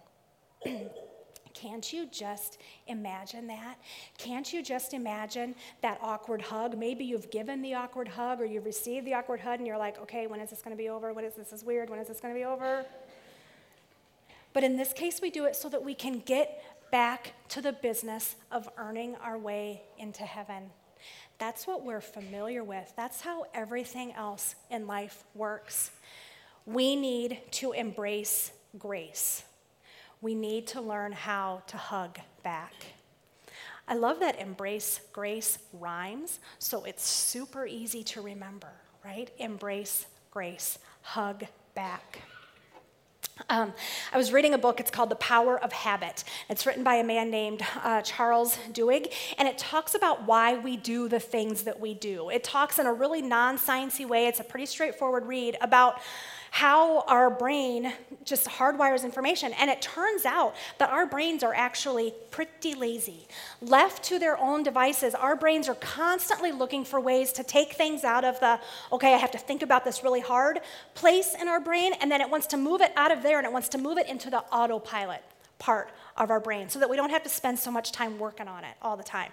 Can't 1.53 1.91
you 1.91 2.07
just 2.11 2.59
imagine 2.85 3.47
that? 3.47 3.79
Can't 4.19 4.53
you 4.53 4.61
just 4.61 4.93
imagine 4.93 5.55
that 5.81 5.97
awkward 6.03 6.39
hug? 6.39 6.77
Maybe 6.77 7.03
you've 7.03 7.31
given 7.31 7.63
the 7.63 7.73
awkward 7.73 8.07
hug 8.07 8.39
or 8.39 8.45
you've 8.45 8.65
received 8.65 9.07
the 9.07 9.15
awkward 9.15 9.39
hug 9.39 9.57
and 9.57 9.65
you're 9.65 9.77
like, 9.77 9.99
okay, 9.99 10.27
when 10.27 10.39
is 10.39 10.51
this 10.51 10.61
going 10.61 10.77
to 10.77 10.81
be 10.81 10.89
over? 10.89 11.13
When 11.13 11.25
is 11.25 11.33
this 11.33 11.51
is 11.51 11.63
weird? 11.63 11.89
When 11.89 11.99
is 11.99 12.07
this 12.07 12.19
going 12.19 12.31
to 12.31 12.39
be 12.39 12.45
over? 12.45 12.85
But 14.53 14.63
in 14.63 14.77
this 14.77 14.93
case, 14.93 15.19
we 15.19 15.31
do 15.31 15.45
it 15.45 15.55
so 15.55 15.67
that 15.69 15.83
we 15.83 15.95
can 15.95 16.19
get 16.19 16.63
back 16.91 17.33
to 17.49 17.61
the 17.61 17.73
business 17.73 18.35
of 18.51 18.69
earning 18.77 19.15
our 19.15 19.39
way 19.39 19.81
into 19.97 20.23
heaven. 20.23 20.69
That's 21.39 21.65
what 21.65 21.83
we're 21.83 22.01
familiar 22.01 22.63
with. 22.63 22.93
That's 22.95 23.21
how 23.21 23.45
everything 23.55 24.13
else 24.13 24.53
in 24.69 24.85
life 24.85 25.23
works. 25.33 25.89
We 26.67 26.95
need 26.95 27.39
to 27.53 27.71
embrace 27.71 28.51
grace 28.77 29.43
we 30.21 30.35
need 30.35 30.67
to 30.67 30.81
learn 30.81 31.11
how 31.11 31.61
to 31.67 31.77
hug 31.77 32.19
back. 32.43 32.73
I 33.87 33.95
love 33.95 34.19
that 34.19 34.39
embrace 34.39 34.99
grace 35.13 35.59
rhymes, 35.71 36.39
so 36.59 36.83
it's 36.83 37.07
super 37.07 37.65
easy 37.65 38.03
to 38.03 38.21
remember, 38.21 38.71
right? 39.05 39.29
Embrace 39.37 40.07
grace, 40.31 40.79
hug 41.01 41.45
back. 41.73 42.21
Um, 43.49 43.73
I 44.11 44.17
was 44.17 44.33
reading 44.33 44.53
a 44.53 44.57
book, 44.57 44.79
it's 44.79 44.91
called 44.91 45.09
The 45.09 45.15
Power 45.15 45.61
of 45.63 45.71
Habit. 45.71 46.23
It's 46.49 46.65
written 46.65 46.83
by 46.83 46.95
a 46.95 47.03
man 47.03 47.29
named 47.29 47.61
uh, 47.83 48.01
Charles 48.01 48.57
Duhigg, 48.71 49.13
and 49.37 49.47
it 49.47 49.57
talks 49.57 49.95
about 49.95 50.25
why 50.25 50.57
we 50.57 50.75
do 50.75 51.07
the 51.07 51.19
things 51.19 51.63
that 51.63 51.79
we 51.79 51.93
do. 51.93 52.29
It 52.29 52.43
talks 52.43 52.79
in 52.79 52.87
a 52.87 52.93
really 52.93 53.21
non 53.21 53.57
sciencey 53.57 54.07
way, 54.07 54.27
it's 54.27 54.39
a 54.39 54.43
pretty 54.43 54.65
straightforward 54.65 55.25
read 55.25 55.55
about 55.61 56.01
how 56.57 57.01
our 57.01 57.29
brain 57.29 57.93
just 58.25 58.47
hardwires 58.47 59.03
information. 59.03 59.53
And 59.59 59.69
it 59.69 59.79
turns 59.79 60.25
out 60.25 60.55
that 60.79 60.89
our 60.89 61.05
brains 61.05 61.43
are 61.43 61.53
actually 61.53 62.15
pretty 62.31 62.73
lazy. 62.73 63.27
Left 63.61 64.03
to 64.05 64.17
their 64.17 64.39
own 64.39 64.63
devices, 64.63 65.13
our 65.13 65.35
brains 65.35 65.69
are 65.69 65.75
constantly 65.75 66.51
looking 66.51 66.83
for 66.83 66.99
ways 66.99 67.31
to 67.33 67.43
take 67.43 67.73
things 67.73 68.03
out 68.03 68.25
of 68.25 68.39
the, 68.39 68.59
okay, 68.91 69.13
I 69.13 69.17
have 69.17 69.29
to 69.31 69.37
think 69.37 69.61
about 69.61 69.85
this 69.85 70.03
really 70.03 70.19
hard 70.19 70.61
place 70.95 71.35
in 71.39 71.47
our 71.47 71.59
brain, 71.59 71.93
and 72.01 72.11
then 72.11 72.21
it 72.21 72.29
wants 72.31 72.47
to 72.47 72.57
move 72.57 72.81
it 72.81 72.91
out 72.95 73.11
of 73.11 73.21
there 73.21 73.37
and 73.37 73.45
it 73.45 73.53
wants 73.53 73.69
to 73.69 73.77
move 73.77 73.99
it 73.99 74.07
into 74.09 74.31
the 74.31 74.39
autopilot 74.51 75.21
part 75.59 75.91
of 76.17 76.31
our 76.31 76.39
brain 76.39 76.69
so 76.69 76.79
that 76.79 76.89
we 76.89 76.95
don't 76.95 77.09
have 77.09 77.23
to 77.23 77.29
spend 77.29 77.57
so 77.57 77.71
much 77.71 77.91
time 77.91 78.17
working 78.17 78.47
on 78.47 78.63
it 78.63 78.75
all 78.81 78.97
the 78.97 79.03
time. 79.03 79.31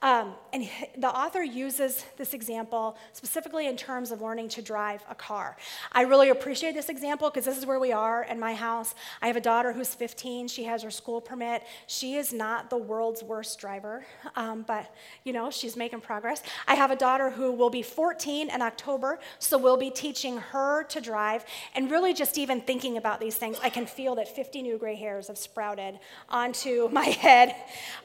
Um, 0.00 0.34
and 0.52 0.68
the 0.96 1.08
author 1.08 1.42
uses 1.42 2.04
this 2.16 2.34
example 2.34 2.96
specifically 3.12 3.66
in 3.66 3.76
terms 3.76 4.10
of 4.10 4.22
learning 4.22 4.48
to 4.50 4.62
drive 4.62 5.04
a 5.10 5.14
car. 5.14 5.56
I 5.92 6.02
really 6.02 6.30
appreciate 6.30 6.74
this 6.74 6.88
example 6.88 7.30
because 7.30 7.44
this 7.44 7.58
is 7.58 7.66
where 7.66 7.78
we 7.78 7.92
are 7.92 8.24
in 8.24 8.40
my 8.40 8.54
house. 8.54 8.94
I 9.20 9.26
have 9.26 9.36
a 9.36 9.40
daughter 9.40 9.72
who's 9.72 9.94
15. 9.94 10.48
She 10.48 10.64
has 10.64 10.82
her 10.82 10.90
school 10.90 11.20
permit. 11.20 11.62
She 11.86 12.14
is 12.14 12.32
not 12.32 12.70
the 12.70 12.78
world's 12.78 13.22
worst 13.22 13.58
driver, 13.58 14.04
um, 14.36 14.64
but 14.66 14.94
you 15.24 15.32
know, 15.32 15.50
she's 15.50 15.76
making 15.76 16.00
progress. 16.00 16.42
I 16.66 16.74
have 16.74 16.90
a 16.90 16.96
daughter 16.96 17.30
who 17.30 17.52
will 17.52 17.70
be 17.70 17.82
14 17.82 18.50
in 18.50 18.62
October, 18.62 19.18
so 19.38 19.58
we'll 19.58 19.76
be 19.76 19.90
teaching 19.90 20.38
her 20.38 20.84
to 20.84 21.00
drive. 21.00 21.44
And 21.74 21.90
really, 21.90 22.14
just 22.14 22.38
even 22.38 22.60
thinking 22.60 22.96
about 22.96 23.20
these 23.20 23.36
things, 23.36 23.58
I 23.62 23.70
can 23.70 23.86
feel 23.86 24.14
that 24.16 24.34
50 24.34 24.62
new 24.62 24.78
gray 24.78 24.94
hairs 24.94 25.28
have 25.28 25.38
sprouted 25.62 26.00
onto 26.28 26.88
my 26.88 27.04
head. 27.26 27.54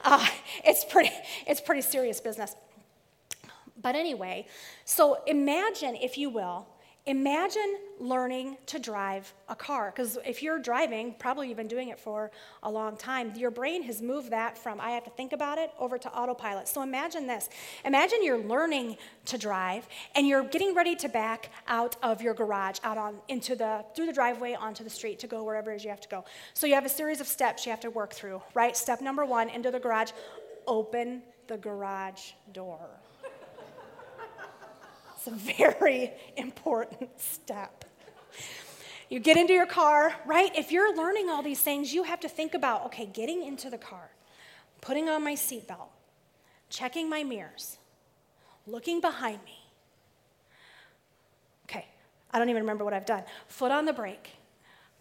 Uh, 0.04 0.24
it's, 0.64 0.84
pretty, 0.84 1.10
it's 1.44 1.60
pretty 1.60 1.82
serious 1.82 2.20
business. 2.20 2.54
But 3.82 3.96
anyway, 3.96 4.46
so 4.84 5.18
imagine, 5.26 5.96
if 5.96 6.16
you 6.16 6.30
will, 6.30 6.66
Imagine 7.08 7.78
learning 7.98 8.58
to 8.66 8.78
drive 8.78 9.32
a 9.48 9.54
car, 9.54 9.90
because 9.90 10.18
if 10.26 10.42
you're 10.42 10.58
driving, 10.58 11.14
probably 11.18 11.48
you've 11.48 11.56
been 11.56 11.66
doing 11.66 11.88
it 11.88 11.98
for 11.98 12.30
a 12.62 12.70
long 12.70 12.98
time, 12.98 13.32
your 13.34 13.50
brain 13.50 13.82
has 13.84 14.02
moved 14.02 14.30
that 14.30 14.58
from 14.58 14.78
I 14.78 14.90
have 14.90 15.04
to 15.04 15.10
think 15.10 15.32
about 15.32 15.56
it 15.56 15.70
over 15.78 15.96
to 15.96 16.12
autopilot. 16.12 16.68
So 16.68 16.82
imagine 16.82 17.26
this. 17.26 17.48
Imagine 17.86 18.22
you're 18.22 18.44
learning 18.44 18.98
to 19.24 19.38
drive 19.38 19.88
and 20.14 20.28
you're 20.28 20.44
getting 20.44 20.74
ready 20.74 20.94
to 20.96 21.08
back 21.08 21.50
out 21.66 21.96
of 22.02 22.20
your 22.20 22.34
garage, 22.34 22.78
out 22.84 22.98
on 22.98 23.16
into 23.28 23.56
the 23.56 23.86
through 23.96 24.04
the 24.04 24.12
driveway 24.12 24.52
onto 24.52 24.84
the 24.84 24.90
street 24.90 25.18
to 25.20 25.26
go 25.26 25.42
wherever 25.44 25.72
it 25.72 25.76
is 25.76 25.84
you 25.84 25.90
have 25.90 26.02
to 26.02 26.10
go. 26.10 26.26
So 26.52 26.66
you 26.66 26.74
have 26.74 26.84
a 26.84 26.90
series 26.90 27.22
of 27.22 27.26
steps 27.26 27.64
you 27.64 27.70
have 27.70 27.80
to 27.80 27.90
work 27.90 28.12
through, 28.12 28.42
right? 28.52 28.76
Step 28.76 29.00
number 29.00 29.24
one, 29.24 29.48
into 29.48 29.70
the 29.70 29.80
garage, 29.80 30.10
open 30.66 31.22
the 31.46 31.56
garage 31.56 32.32
door. 32.52 32.90
A 35.28 35.30
very 35.30 36.12
important 36.36 37.20
step. 37.20 37.84
You 39.10 39.20
get 39.20 39.36
into 39.36 39.52
your 39.52 39.66
car, 39.66 40.14
right? 40.26 40.50
If 40.56 40.72
you're 40.72 40.96
learning 40.96 41.28
all 41.28 41.42
these 41.42 41.60
things, 41.60 41.92
you 41.92 42.02
have 42.02 42.20
to 42.20 42.28
think 42.28 42.54
about 42.54 42.86
okay, 42.86 43.06
getting 43.06 43.44
into 43.44 43.68
the 43.68 43.78
car, 43.78 44.10
putting 44.80 45.08
on 45.08 45.22
my 45.22 45.34
seatbelt, 45.34 45.88
checking 46.70 47.10
my 47.10 47.24
mirrors, 47.24 47.78
looking 48.66 49.00
behind 49.00 49.42
me. 49.44 49.58
Okay, 51.64 51.86
I 52.30 52.38
don't 52.38 52.48
even 52.48 52.62
remember 52.62 52.84
what 52.84 52.94
I've 52.94 53.06
done. 53.06 53.24
Foot 53.48 53.70
on 53.70 53.84
the 53.84 53.92
brake, 53.92 54.30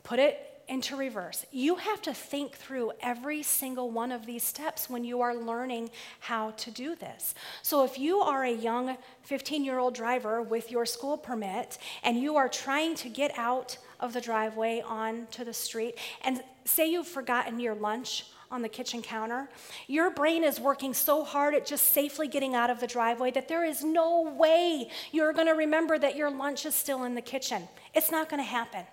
put 0.03 0.19
it 0.19 0.46
into 0.67 0.95
reverse. 0.95 1.45
You 1.51 1.75
have 1.75 2.01
to 2.03 2.13
think 2.13 2.55
through 2.55 2.91
every 3.01 3.43
single 3.43 3.89
one 3.91 4.11
of 4.11 4.25
these 4.25 4.43
steps 4.43 4.89
when 4.89 5.03
you 5.03 5.21
are 5.21 5.35
learning 5.35 5.89
how 6.19 6.51
to 6.51 6.71
do 6.71 6.95
this. 6.95 7.35
So, 7.61 7.83
if 7.83 7.97
you 7.97 8.19
are 8.19 8.43
a 8.43 8.53
young 8.53 8.97
15 9.23 9.63
year 9.63 9.79
old 9.79 9.95
driver 9.95 10.41
with 10.41 10.71
your 10.71 10.85
school 10.85 11.17
permit 11.17 11.77
and 12.03 12.17
you 12.17 12.35
are 12.35 12.49
trying 12.49 12.95
to 12.95 13.09
get 13.09 13.31
out 13.37 13.77
of 13.99 14.13
the 14.13 14.21
driveway 14.21 14.83
onto 14.85 15.43
the 15.43 15.53
street, 15.53 15.95
and 16.21 16.43
say 16.65 16.89
you've 16.89 17.07
forgotten 17.07 17.59
your 17.59 17.73
lunch 17.73 18.25
on 18.51 18.61
the 18.61 18.69
kitchen 18.69 19.01
counter. 19.01 19.49
Your 19.87 20.09
brain 20.09 20.43
is 20.43 20.59
working 20.59 20.93
so 20.93 21.23
hard 21.23 21.53
at 21.53 21.65
just 21.65 21.91
safely 21.91 22.27
getting 22.27 22.55
out 22.55 22.69
of 22.69 22.79
the 22.79 22.87
driveway 22.87 23.31
that 23.31 23.47
there 23.47 23.65
is 23.65 23.83
no 23.83 24.21
way 24.37 24.89
you're 25.11 25.33
going 25.33 25.47
to 25.47 25.53
remember 25.53 25.97
that 25.97 26.15
your 26.15 26.29
lunch 26.29 26.65
is 26.65 26.75
still 26.75 27.03
in 27.03 27.15
the 27.15 27.21
kitchen. 27.21 27.67
It's 27.93 28.11
not 28.11 28.29
going 28.29 28.41
to 28.41 28.49
happen. 28.49 28.85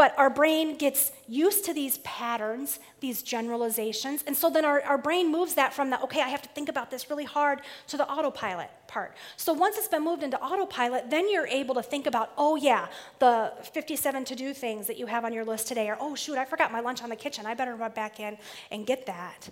But 0.00 0.14
our 0.16 0.30
brain 0.30 0.78
gets 0.78 1.12
used 1.28 1.66
to 1.66 1.74
these 1.74 1.98
patterns, 1.98 2.78
these 3.00 3.22
generalizations. 3.22 4.24
And 4.26 4.34
so 4.34 4.48
then 4.48 4.64
our, 4.64 4.80
our 4.80 4.96
brain 4.96 5.30
moves 5.30 5.56
that 5.56 5.74
from 5.74 5.90
the, 5.90 6.00
okay, 6.04 6.22
I 6.22 6.28
have 6.28 6.40
to 6.40 6.48
think 6.48 6.70
about 6.70 6.90
this 6.90 7.10
really 7.10 7.26
hard, 7.26 7.60
to 7.88 7.98
the 7.98 8.08
autopilot 8.10 8.70
part. 8.90 9.14
So 9.36 9.52
once 9.52 9.78
it's 9.78 9.88
been 9.88 10.04
moved 10.04 10.22
into 10.22 10.38
autopilot, 10.40 11.08
then 11.08 11.30
you're 11.30 11.46
able 11.46 11.74
to 11.76 11.82
think 11.82 12.06
about, 12.06 12.32
oh, 12.36 12.56
yeah, 12.56 12.88
the 13.20 13.52
57 13.72 14.24
to 14.26 14.34
do 14.34 14.52
things 14.52 14.86
that 14.88 14.98
you 14.98 15.06
have 15.06 15.24
on 15.24 15.32
your 15.32 15.44
list 15.44 15.68
today, 15.68 15.88
or 15.88 15.96
oh, 16.00 16.14
shoot, 16.14 16.36
I 16.36 16.44
forgot 16.44 16.72
my 16.72 16.80
lunch 16.80 17.02
on 17.02 17.08
the 17.08 17.16
kitchen. 17.16 17.46
I 17.46 17.54
better 17.54 17.76
run 17.76 17.92
back 17.92 18.20
in 18.20 18.36
and 18.70 18.86
get 18.86 19.06
that. 19.06 19.48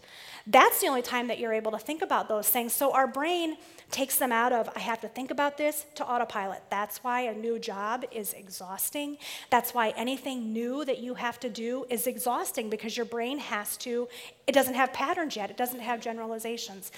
That's 0.47 0.81
the 0.81 0.89
only 0.89 1.03
time 1.03 1.29
that 1.29 1.39
you're 1.39 1.53
able 1.53 1.71
to 1.73 1.79
think 1.79 2.03
about 2.03 2.29
those 2.29 2.49
things. 2.51 2.73
So 2.73 2.93
our 2.93 3.07
brain 3.07 3.57
takes 3.91 4.19
them 4.19 4.33
out 4.33 4.53
of, 4.53 4.69
I 4.75 4.81
have 4.81 5.01
to 5.03 5.09
think 5.09 5.31
about 5.31 5.57
this, 5.57 5.87
to 5.95 6.05
autopilot. 6.05 6.63
That's 6.69 7.03
why 7.05 7.23
a 7.23 7.35
new 7.35 7.59
job 7.59 8.05
is 8.11 8.35
exhausting. 8.35 9.19
That's 9.51 9.73
why 9.73 9.95
anything 9.97 10.53
new 10.53 10.85
that 10.85 10.99
you 10.99 11.15
have 11.15 11.39
to 11.41 11.49
do 11.49 11.87
is 11.89 12.07
exhausting 12.07 12.69
because 12.69 12.97
your 12.97 13.07
brain 13.07 13.39
has 13.39 13.77
to, 13.79 14.09
it 14.47 14.53
doesn't 14.53 14.75
have 14.75 14.93
patterns 14.93 15.37
yet, 15.37 15.49
it 15.51 15.57
doesn't 15.57 15.81
have 15.81 16.01
generalizations. 16.01 16.91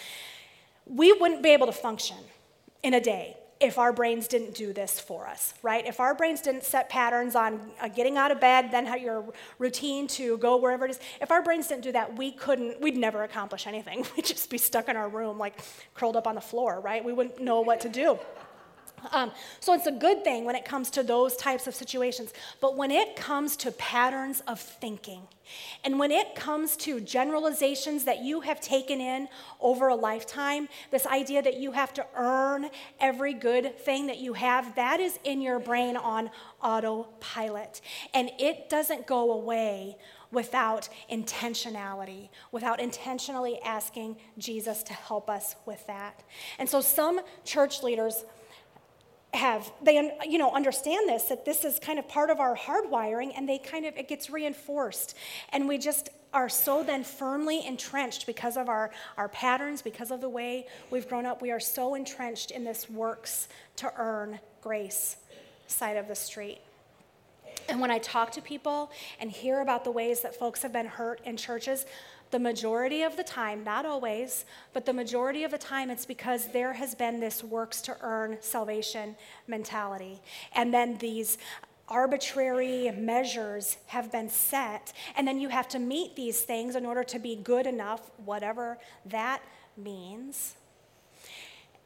We 0.90 1.12
wouldn't 1.12 1.42
be 1.42 1.50
able 1.50 1.66
to 1.66 1.72
function 1.72 2.16
in 2.82 2.94
a 2.94 3.00
day 3.00 3.36
if 3.60 3.76
our 3.76 3.92
brains 3.92 4.26
didn't 4.26 4.54
do 4.54 4.72
this 4.72 4.98
for 4.98 5.26
us, 5.26 5.52
right? 5.62 5.86
If 5.86 6.00
our 6.00 6.14
brains 6.14 6.40
didn't 6.40 6.64
set 6.64 6.88
patterns 6.88 7.36
on 7.36 7.60
uh, 7.80 7.88
getting 7.88 8.16
out 8.16 8.30
of 8.30 8.40
bed, 8.40 8.70
then 8.72 8.86
how 8.86 8.96
your 8.96 9.22
routine 9.58 10.06
to 10.08 10.38
go 10.38 10.56
wherever 10.56 10.86
it 10.86 10.92
is, 10.92 11.00
if 11.20 11.30
our 11.30 11.42
brains 11.42 11.68
didn't 11.68 11.82
do 11.82 11.92
that, 11.92 12.16
we 12.16 12.32
couldn't, 12.32 12.80
we'd 12.80 12.96
never 12.96 13.22
accomplish 13.22 13.66
anything. 13.66 14.06
We'd 14.16 14.24
just 14.24 14.48
be 14.48 14.56
stuck 14.56 14.88
in 14.88 14.96
our 14.96 15.08
room, 15.08 15.38
like 15.38 15.60
curled 15.94 16.16
up 16.16 16.26
on 16.26 16.34
the 16.34 16.40
floor, 16.40 16.80
right? 16.80 17.04
We 17.04 17.12
wouldn't 17.12 17.40
know 17.40 17.60
what 17.60 17.80
to 17.82 17.90
do. 17.90 18.18
Um, 19.12 19.32
so 19.60 19.74
it's 19.74 19.86
a 19.86 19.92
good 19.92 20.24
thing 20.24 20.44
when 20.44 20.54
it 20.54 20.64
comes 20.64 20.90
to 20.90 21.02
those 21.02 21.36
types 21.36 21.66
of 21.66 21.74
situations. 21.74 22.32
But 22.60 22.76
when 22.76 22.90
it 22.90 23.16
comes 23.16 23.56
to 23.58 23.72
patterns 23.72 24.42
of 24.46 24.60
thinking, 24.60 25.22
and 25.84 25.98
when 25.98 26.10
it 26.10 26.34
comes 26.34 26.76
to 26.78 27.00
generalizations 27.00 28.04
that 28.04 28.22
you 28.22 28.40
have 28.40 28.60
taken 28.60 29.00
in 29.00 29.28
over 29.60 29.88
a 29.88 29.94
lifetime, 29.94 30.68
this 30.90 31.06
idea 31.06 31.42
that 31.42 31.58
you 31.58 31.72
have 31.72 31.92
to 31.94 32.06
earn 32.14 32.70
every 33.00 33.34
good 33.34 33.78
thing 33.78 34.06
that 34.06 34.18
you 34.18 34.34
have, 34.34 34.74
that 34.76 35.00
is 35.00 35.18
in 35.24 35.40
your 35.40 35.58
brain 35.58 35.96
on 35.96 36.30
autopilot. 36.62 37.80
And 38.14 38.30
it 38.38 38.68
doesn't 38.68 39.06
go 39.06 39.32
away 39.32 39.96
without 40.32 40.88
intentionality, 41.10 42.28
without 42.52 42.78
intentionally 42.78 43.58
asking 43.64 44.16
Jesus 44.38 44.82
to 44.84 44.92
help 44.92 45.28
us 45.28 45.56
with 45.66 45.84
that. 45.88 46.22
And 46.58 46.68
so 46.68 46.80
some 46.80 47.20
church 47.44 47.82
leaders 47.82 48.24
have 49.32 49.70
they 49.80 50.10
you 50.28 50.38
know 50.38 50.50
understand 50.52 51.08
this 51.08 51.24
that 51.24 51.44
this 51.44 51.64
is 51.64 51.78
kind 51.78 51.98
of 51.98 52.08
part 52.08 52.30
of 52.30 52.40
our 52.40 52.56
hardwiring 52.56 53.32
and 53.36 53.48
they 53.48 53.58
kind 53.58 53.86
of 53.86 53.96
it 53.96 54.08
gets 54.08 54.28
reinforced. 54.28 55.16
And 55.52 55.68
we 55.68 55.78
just 55.78 56.10
are 56.32 56.48
so 56.48 56.82
then 56.82 57.04
firmly 57.04 57.64
entrenched 57.66 58.26
because 58.26 58.56
of 58.56 58.68
our 58.68 58.90
our 59.16 59.28
patterns 59.28 59.82
because 59.82 60.10
of 60.10 60.20
the 60.20 60.28
way 60.28 60.66
we've 60.90 61.08
grown 61.08 61.26
up. 61.26 61.42
We 61.42 61.52
are 61.52 61.60
so 61.60 61.94
entrenched 61.94 62.50
in 62.50 62.64
this 62.64 62.90
works 62.90 63.48
to 63.76 63.92
earn 63.96 64.40
grace 64.62 65.16
side 65.68 65.96
of 65.96 66.08
the 66.08 66.16
street. 66.16 66.58
And 67.68 67.80
when 67.80 67.90
i 67.90 67.98
talk 67.98 68.32
to 68.32 68.42
people 68.42 68.90
and 69.20 69.30
hear 69.30 69.60
about 69.60 69.84
the 69.84 69.92
ways 69.92 70.22
that 70.22 70.34
folks 70.34 70.62
have 70.62 70.72
been 70.72 70.86
hurt 70.86 71.20
in 71.24 71.36
churches 71.36 71.86
the 72.30 72.38
majority 72.38 73.02
of 73.02 73.16
the 73.16 73.24
time, 73.24 73.64
not 73.64 73.84
always, 73.84 74.44
but 74.72 74.86
the 74.86 74.92
majority 74.92 75.44
of 75.44 75.50
the 75.50 75.58
time, 75.58 75.90
it's 75.90 76.06
because 76.06 76.48
there 76.48 76.72
has 76.72 76.94
been 76.94 77.20
this 77.20 77.42
works 77.42 77.80
to 77.82 77.96
earn 78.00 78.38
salvation 78.40 79.16
mentality. 79.46 80.20
And 80.54 80.72
then 80.72 80.98
these 80.98 81.38
arbitrary 81.88 82.90
measures 82.92 83.76
have 83.86 84.12
been 84.12 84.28
set, 84.28 84.92
and 85.16 85.26
then 85.26 85.40
you 85.40 85.48
have 85.48 85.68
to 85.68 85.78
meet 85.78 86.14
these 86.14 86.40
things 86.42 86.76
in 86.76 86.86
order 86.86 87.02
to 87.02 87.18
be 87.18 87.34
good 87.34 87.66
enough, 87.66 88.10
whatever 88.24 88.78
that 89.06 89.42
means. 89.76 90.54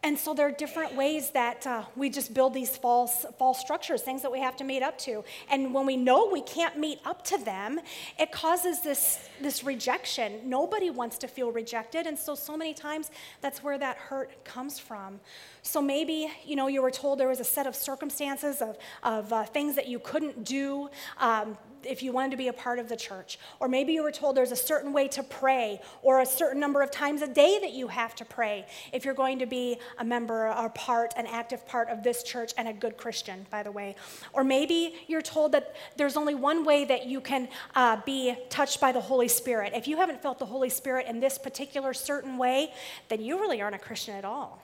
And 0.05 0.19
so 0.19 0.35
there 0.35 0.47
are 0.47 0.53
different 0.53 0.95
ways 0.95 1.31
that 1.31 1.67
uh, 1.67 1.85
we 1.97 2.11
just 2.11 2.35
build 2.35 2.53
these 2.53 2.77
false, 2.77 3.25
false 3.39 3.59
structures, 3.59 4.03
things 4.03 4.21
that 4.21 4.31
we 4.31 4.39
have 4.39 4.55
to 4.59 4.65
meet 4.65 4.83
up 4.83 4.99
to. 4.99 5.25
And 5.49 5.73
when 5.73 5.87
we 5.87 5.97
know 5.97 6.29
we 6.31 6.43
can't 6.43 6.79
meet 6.79 6.99
up 7.07 7.25
to 7.25 7.39
them, 7.39 7.81
it 8.19 8.31
causes 8.31 8.83
this, 8.83 9.19
this 9.41 9.65
rejection. 9.65 10.43
Nobody 10.45 10.91
wants 10.91 11.17
to 11.19 11.27
feel 11.27 11.51
rejected. 11.51 12.07
And 12.07 12.19
so, 12.19 12.35
so 12.35 12.55
many 12.55 12.75
times, 12.75 13.11
that's 13.41 13.63
where 13.65 13.79
that 13.79 13.97
hurt 13.97 14.45
comes 14.45 14.79
from. 14.79 15.21
So 15.63 15.81
maybe, 15.81 16.31
you 16.45 16.55
know, 16.55 16.67
you 16.67 16.83
were 16.83 16.91
told 16.91 17.19
there 17.19 17.29
was 17.29 17.41
a 17.41 17.45
set 17.45 17.67
of 17.67 17.75
circumstances 17.75 18.61
of, 18.61 18.77
of 19.03 19.33
uh, 19.33 19.45
things 19.45 19.75
that 19.77 19.89
you 19.89 19.99
couldn't 19.99 20.45
do. 20.45 20.91
Um, 21.19 21.57
if 21.87 22.03
you 22.03 22.13
wanted 22.13 22.31
to 22.33 22.37
be 22.37 22.49
a 22.49 22.53
part 22.53 22.79
of 22.79 22.89
the 22.89 22.97
church. 22.97 23.39
Or 23.61 23.69
maybe 23.69 23.93
you 23.93 24.03
were 24.03 24.13
told 24.13 24.37
there's 24.37 24.53
a 24.53 24.57
certain 24.57 24.93
way 24.93 25.09
to 25.09 25.23
pray 25.23 25.81
or 26.03 26.21
a 26.21 26.27
certain 26.27 26.61
number 26.61 26.83
of 26.83 26.91
times 26.91 27.23
a 27.23 27.29
day 27.29 27.59
that 27.61 27.73
you 27.73 27.89
have 27.89 28.15
to 28.17 28.25
pray 28.25 28.67
if 28.93 29.05
you're 29.05 29.15
going 29.15 29.39
to 29.39 29.47
be 29.47 29.79
a 29.99 30.05
member 30.05 30.53
or 30.53 30.69
part, 30.71 31.15
an 31.17 31.27
active 31.27 31.67
part 31.67 31.89
of 31.89 32.03
this 32.03 32.23
church 32.23 32.53
and 32.57 32.69
a 32.69 32.73
good 32.73 32.97
Christian, 32.97 33.47
by 33.51 33.63
the 33.63 33.73
way. 33.73 33.97
Or 34.33 34.45
maybe 34.45 34.95
you're 35.07 35.23
told 35.23 35.53
that 35.53 35.75
there's 35.97 36.17
only 36.17 36.35
one 36.35 36.65
way 36.65 36.85
that 36.85 37.07
you 37.07 37.21
can 37.21 37.49
uh, 37.75 38.01
be 38.05 38.35
touched 38.49 38.81
by 38.81 38.93
the 38.93 39.01
Holy 39.01 39.29
Spirit. 39.29 39.73
If 39.75 39.89
you 39.89 39.97
haven't 39.97 40.23
felt 40.23 40.39
the 40.39 40.47
Holy 40.47 40.71
Spirit 40.71 41.07
in 41.07 41.21
this 41.21 41.39
particular 41.39 41.95
certain 41.95 42.39
way, 42.39 42.73
then 43.09 43.21
you 43.21 43.41
really 43.41 43.61
aren't 43.61 43.77
a 43.77 43.79
Christian 43.79 44.15
at 44.15 44.25
all. 44.25 44.63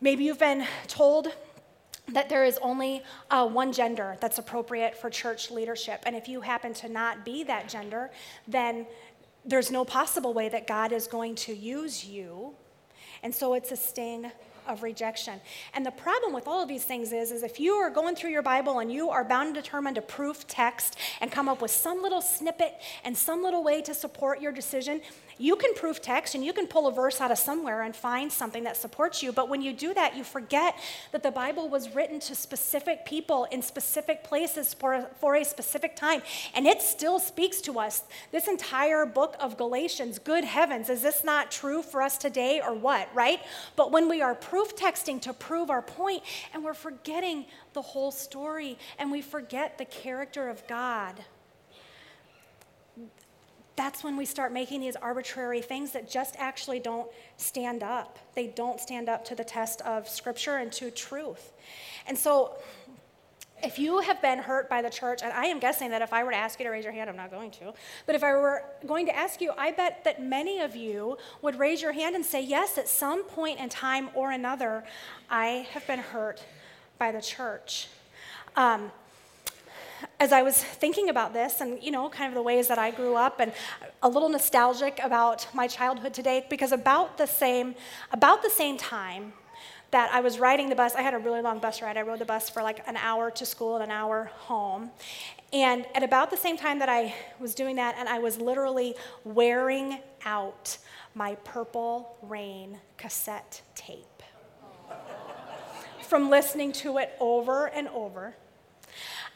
Maybe 0.00 0.24
you've 0.24 0.38
been 0.38 0.66
told 0.88 1.28
that 2.08 2.28
there 2.28 2.44
is 2.44 2.58
only 2.62 3.02
uh, 3.30 3.46
one 3.46 3.72
gender 3.72 4.16
that's 4.20 4.38
appropriate 4.38 4.96
for 4.96 5.10
church 5.10 5.50
leadership. 5.50 6.02
And 6.06 6.14
if 6.14 6.28
you 6.28 6.40
happen 6.40 6.72
to 6.74 6.88
not 6.88 7.24
be 7.24 7.42
that 7.44 7.68
gender, 7.68 8.10
then 8.46 8.86
there's 9.44 9.70
no 9.70 9.84
possible 9.84 10.32
way 10.32 10.48
that 10.48 10.66
God 10.66 10.92
is 10.92 11.06
going 11.06 11.34
to 11.36 11.54
use 11.54 12.04
you. 12.04 12.54
And 13.22 13.34
so 13.34 13.54
it's 13.54 13.72
a 13.72 13.76
sting 13.76 14.30
of 14.66 14.82
rejection. 14.82 15.40
And 15.74 15.86
the 15.86 15.92
problem 15.92 16.32
with 16.32 16.48
all 16.48 16.60
of 16.60 16.68
these 16.68 16.84
things 16.84 17.12
is, 17.12 17.30
is 17.30 17.42
if 17.42 17.60
you 17.60 17.74
are 17.74 17.90
going 17.90 18.16
through 18.16 18.30
your 18.30 18.42
Bible 18.42 18.80
and 18.80 18.92
you 18.92 19.10
are 19.10 19.24
bound 19.24 19.46
and 19.48 19.54
determined 19.54 19.96
to 19.96 20.02
proof 20.02 20.46
text 20.46 20.96
and 21.20 21.30
come 21.30 21.48
up 21.48 21.62
with 21.62 21.70
some 21.70 22.02
little 22.02 22.20
snippet 22.20 22.74
and 23.04 23.16
some 23.16 23.42
little 23.42 23.62
way 23.62 23.80
to 23.82 23.94
support 23.94 24.40
your 24.40 24.52
decision, 24.52 25.00
you 25.38 25.56
can 25.56 25.74
proof 25.74 26.00
text 26.00 26.34
and 26.34 26.44
you 26.44 26.52
can 26.52 26.66
pull 26.66 26.86
a 26.86 26.92
verse 26.92 27.20
out 27.20 27.30
of 27.30 27.38
somewhere 27.38 27.82
and 27.82 27.94
find 27.94 28.32
something 28.32 28.64
that 28.64 28.76
supports 28.76 29.22
you. 29.22 29.32
But 29.32 29.48
when 29.48 29.60
you 29.60 29.72
do 29.72 29.92
that, 29.94 30.16
you 30.16 30.24
forget 30.24 30.76
that 31.12 31.22
the 31.22 31.30
Bible 31.30 31.68
was 31.68 31.94
written 31.94 32.20
to 32.20 32.34
specific 32.34 33.04
people 33.04 33.44
in 33.44 33.60
specific 33.62 34.24
places 34.24 34.72
for, 34.72 35.08
for 35.20 35.36
a 35.36 35.44
specific 35.44 35.94
time. 35.94 36.22
And 36.54 36.66
it 36.66 36.80
still 36.80 37.18
speaks 37.18 37.60
to 37.62 37.78
us. 37.78 38.02
This 38.32 38.48
entire 38.48 39.04
book 39.04 39.36
of 39.38 39.56
Galatians, 39.56 40.18
good 40.18 40.44
heavens, 40.44 40.88
is 40.88 41.02
this 41.02 41.22
not 41.22 41.50
true 41.50 41.82
for 41.82 42.02
us 42.02 42.16
today 42.16 42.60
or 42.60 42.74
what, 42.74 43.08
right? 43.14 43.40
But 43.76 43.92
when 43.92 44.08
we 44.08 44.22
are 44.22 44.34
proof 44.34 44.74
texting 44.76 45.20
to 45.22 45.32
prove 45.32 45.70
our 45.70 45.82
point 45.82 46.22
and 46.54 46.64
we're 46.64 46.74
forgetting 46.74 47.46
the 47.74 47.82
whole 47.82 48.10
story 48.10 48.78
and 48.98 49.10
we 49.10 49.20
forget 49.20 49.76
the 49.76 49.84
character 49.84 50.48
of 50.48 50.66
God 50.66 51.22
that's 53.76 54.02
when 54.02 54.16
we 54.16 54.24
start 54.24 54.52
making 54.52 54.80
these 54.80 54.96
arbitrary 54.96 55.60
things 55.60 55.92
that 55.92 56.10
just 56.10 56.34
actually 56.38 56.80
don't 56.80 57.08
stand 57.36 57.82
up. 57.82 58.18
They 58.34 58.46
don't 58.48 58.80
stand 58.80 59.08
up 59.08 59.24
to 59.26 59.34
the 59.34 59.44
test 59.44 59.82
of 59.82 60.08
Scripture 60.08 60.56
and 60.56 60.72
to 60.72 60.90
truth. 60.90 61.52
And 62.06 62.16
so, 62.16 62.56
if 63.62 63.78
you 63.78 64.00
have 64.00 64.20
been 64.20 64.38
hurt 64.38 64.68
by 64.68 64.82
the 64.82 64.90
church, 64.90 65.22
and 65.22 65.32
I 65.32 65.46
am 65.46 65.58
guessing 65.58 65.90
that 65.90 66.02
if 66.02 66.12
I 66.12 66.24
were 66.24 66.30
to 66.30 66.36
ask 66.36 66.58
you 66.58 66.64
to 66.66 66.70
raise 66.70 66.84
your 66.84 66.92
hand, 66.92 67.08
I'm 67.08 67.16
not 67.16 67.30
going 67.30 67.50
to, 67.52 67.72
but 68.04 68.14
if 68.14 68.22
I 68.22 68.32
were 68.32 68.62
going 68.86 69.06
to 69.06 69.16
ask 69.16 69.40
you, 69.40 69.52
I 69.56 69.70
bet 69.70 70.04
that 70.04 70.22
many 70.22 70.60
of 70.60 70.76
you 70.76 71.16
would 71.40 71.58
raise 71.58 71.80
your 71.80 71.92
hand 71.92 72.14
and 72.14 72.24
say, 72.24 72.42
Yes, 72.42 72.76
at 72.76 72.88
some 72.88 73.24
point 73.24 73.58
in 73.58 73.68
time 73.68 74.10
or 74.14 74.30
another, 74.30 74.84
I 75.30 75.66
have 75.72 75.86
been 75.86 76.00
hurt 76.00 76.44
by 76.98 77.12
the 77.12 77.20
church. 77.20 77.88
Um, 78.56 78.90
as 80.18 80.32
I 80.32 80.42
was 80.42 80.62
thinking 80.62 81.08
about 81.08 81.32
this 81.32 81.60
and, 81.60 81.82
you 81.82 81.90
know, 81.90 82.08
kind 82.08 82.28
of 82.28 82.34
the 82.34 82.42
ways 82.42 82.68
that 82.68 82.78
I 82.78 82.90
grew 82.90 83.16
up 83.16 83.40
and 83.40 83.52
a 84.02 84.08
little 84.08 84.28
nostalgic 84.28 84.98
about 85.02 85.46
my 85.54 85.66
childhood 85.66 86.14
today 86.14 86.46
because 86.48 86.72
about 86.72 87.18
the 87.18 87.26
same, 87.26 87.74
about 88.12 88.42
the 88.42 88.50
same 88.50 88.76
time 88.76 89.32
that 89.90 90.12
I 90.12 90.20
was 90.20 90.38
riding 90.38 90.68
the 90.68 90.74
bus, 90.74 90.94
I 90.94 91.02
had 91.02 91.14
a 91.14 91.18
really 91.18 91.40
long 91.40 91.58
bus 91.58 91.80
ride. 91.80 91.96
I 91.96 92.02
rode 92.02 92.18
the 92.18 92.24
bus 92.24 92.50
for 92.50 92.62
like 92.62 92.86
an 92.88 92.96
hour 92.96 93.30
to 93.30 93.46
school 93.46 93.76
and 93.76 93.84
an 93.84 93.90
hour 93.90 94.30
home. 94.34 94.90
And 95.52 95.86
at 95.94 96.02
about 96.02 96.30
the 96.30 96.36
same 96.36 96.56
time 96.56 96.80
that 96.80 96.88
I 96.88 97.14
was 97.38 97.54
doing 97.54 97.76
that, 97.76 97.94
and 97.98 98.08
I 98.08 98.18
was 98.18 98.40
literally 98.40 98.94
wearing 99.24 100.00
out 100.24 100.78
my 101.14 101.36
Purple 101.44 102.16
Rain 102.22 102.78
cassette 102.96 103.62
tape 103.74 104.22
from 106.02 106.30
listening 106.30 106.72
to 106.72 106.98
it 106.98 107.16
over 107.20 107.66
and 107.66 107.88
over 107.88 108.34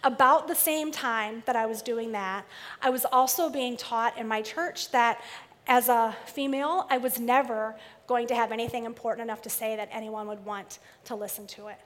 about 0.02 0.48
the 0.48 0.54
same 0.54 0.90
time 0.92 1.42
that 1.46 1.56
I 1.56 1.66
was 1.66 1.82
doing 1.82 2.12
that, 2.12 2.46
I 2.80 2.90
was 2.90 3.04
also 3.04 3.50
being 3.50 3.76
taught 3.76 4.16
in 4.18 4.26
my 4.26 4.42
church 4.42 4.90
that 4.92 5.20
as 5.66 5.88
a 5.88 6.16
female, 6.26 6.86
I 6.90 6.98
was 6.98 7.20
never 7.20 7.76
going 8.06 8.26
to 8.28 8.34
have 8.34 8.50
anything 8.50 8.86
important 8.86 9.22
enough 9.22 9.42
to 9.42 9.50
say 9.50 9.76
that 9.76 9.88
anyone 9.92 10.26
would 10.26 10.44
want 10.44 10.78
to 11.04 11.14
listen 11.14 11.46
to 11.48 11.68
it. 11.68 11.78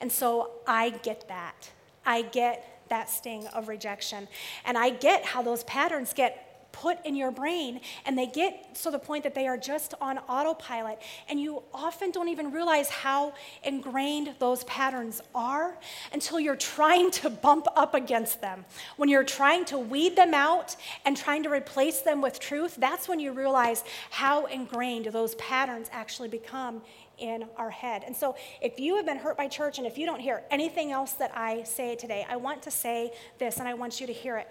And 0.00 0.10
so 0.10 0.50
I 0.66 0.90
get 0.90 1.28
that. 1.28 1.70
I 2.04 2.22
get 2.22 2.84
that 2.88 3.08
sting 3.08 3.46
of 3.48 3.68
rejection. 3.68 4.28
And 4.64 4.76
I 4.76 4.90
get 4.90 5.24
how 5.24 5.42
those 5.42 5.62
patterns 5.64 6.12
get 6.12 6.51
put 6.72 7.04
in 7.04 7.14
your 7.14 7.30
brain 7.30 7.80
and 8.04 8.18
they 8.18 8.26
get 8.26 8.74
to 8.76 8.90
the 8.90 8.98
point 8.98 9.24
that 9.24 9.34
they 9.34 9.46
are 9.46 9.56
just 9.56 9.94
on 10.00 10.18
autopilot. 10.18 11.00
And 11.28 11.38
you 11.40 11.62
often 11.72 12.10
don't 12.10 12.28
even 12.28 12.50
realize 12.50 12.88
how 12.88 13.34
ingrained 13.62 14.34
those 14.38 14.64
patterns 14.64 15.22
are 15.34 15.76
until 16.12 16.40
you're 16.40 16.56
trying 16.56 17.10
to 17.12 17.30
bump 17.30 17.66
up 17.76 17.94
against 17.94 18.40
them. 18.40 18.64
When 18.96 19.08
you're 19.08 19.24
trying 19.24 19.64
to 19.66 19.78
weed 19.78 20.16
them 20.16 20.34
out 20.34 20.76
and 21.04 21.16
trying 21.16 21.42
to 21.44 21.50
replace 21.50 22.00
them 22.00 22.20
with 22.20 22.40
truth, 22.40 22.76
that's 22.76 23.08
when 23.08 23.20
you 23.20 23.32
realize 23.32 23.84
how 24.10 24.46
ingrained 24.46 25.06
those 25.06 25.34
patterns 25.36 25.88
actually 25.92 26.28
become 26.28 26.82
in 27.18 27.44
our 27.56 27.70
head. 27.70 28.02
And 28.04 28.16
so, 28.16 28.34
if 28.60 28.80
you 28.80 28.96
have 28.96 29.06
been 29.06 29.18
hurt 29.18 29.36
by 29.36 29.46
church 29.46 29.78
and 29.78 29.86
if 29.86 29.96
you 29.96 30.06
don't 30.06 30.20
hear 30.20 30.42
anything 30.50 30.90
else 30.92 31.12
that 31.14 31.30
I 31.36 31.62
say 31.62 31.94
today, 31.94 32.26
I 32.28 32.36
want 32.36 32.62
to 32.62 32.70
say 32.70 33.12
this 33.38 33.58
and 33.58 33.68
I 33.68 33.74
want 33.74 34.00
you 34.00 34.06
to 34.06 34.12
hear 34.12 34.38
it. 34.38 34.48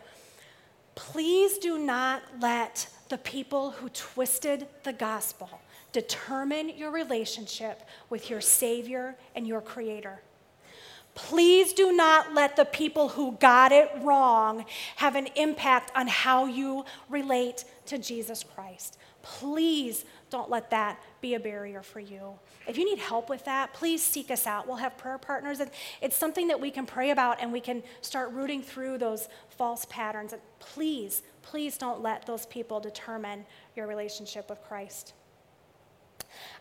Please 0.96 1.58
do 1.58 1.78
not 1.78 2.22
let 2.40 2.88
the 3.10 3.18
people 3.18 3.72
who 3.72 3.90
twisted 3.90 4.68
the 4.84 4.94
gospel 4.94 5.50
determine 5.92 6.70
your 6.70 6.92
relationship 6.92 7.82
with 8.10 8.30
your 8.30 8.42
Savior 8.42 9.16
and 9.36 9.48
your 9.48 9.62
Creator. 9.62 10.22
Please 11.28 11.72
do 11.72 11.92
not 11.92 12.34
let 12.34 12.56
the 12.56 12.66
people 12.66 13.10
who 13.10 13.34
got 13.34 13.72
it 13.72 13.90
wrong 14.02 14.66
have 14.96 15.16
an 15.16 15.28
impact 15.36 15.92
on 15.96 16.08
how 16.08 16.46
you 16.46 16.84
relate 17.10 17.64
to 17.86 17.98
Jesus 17.98 18.44
Christ. 18.44 18.98
Please 19.22 20.04
don't 20.32 20.50
let 20.50 20.72
that 20.72 21.00
be 21.22 21.36
a 21.36 21.40
barrier 21.40 21.84
for 21.84 22.00
you. 22.00 22.40
If 22.68 22.78
you 22.78 22.86
need 22.86 22.98
help 22.98 23.30
with 23.30 23.46
that, 23.46 23.72
please 23.72 24.02
seek 24.02 24.32
us 24.32 24.48
out. 24.48 24.68
We'll 24.68 24.78
have 24.78 24.98
prayer 24.98 25.20
partners. 25.20 25.60
And 25.60 25.70
it's 26.02 26.16
something 26.16 26.48
that 26.48 26.60
we 26.60 26.72
can 26.72 26.88
pray 26.88 27.12
about 27.12 27.40
and 27.40 27.52
we 27.52 27.62
can 27.62 27.84
start 28.02 28.32
rooting 28.32 28.64
through 28.64 28.98
those 28.98 29.30
false 29.50 29.86
patterns. 29.90 30.34
And 30.34 30.42
please, 30.60 31.22
please 31.44 31.78
don't 31.78 32.02
let 32.02 32.26
those 32.26 32.48
people 32.48 32.80
determine 32.80 33.46
your 33.76 33.86
relationship 33.86 34.50
with 34.50 34.62
Christ. 34.64 35.14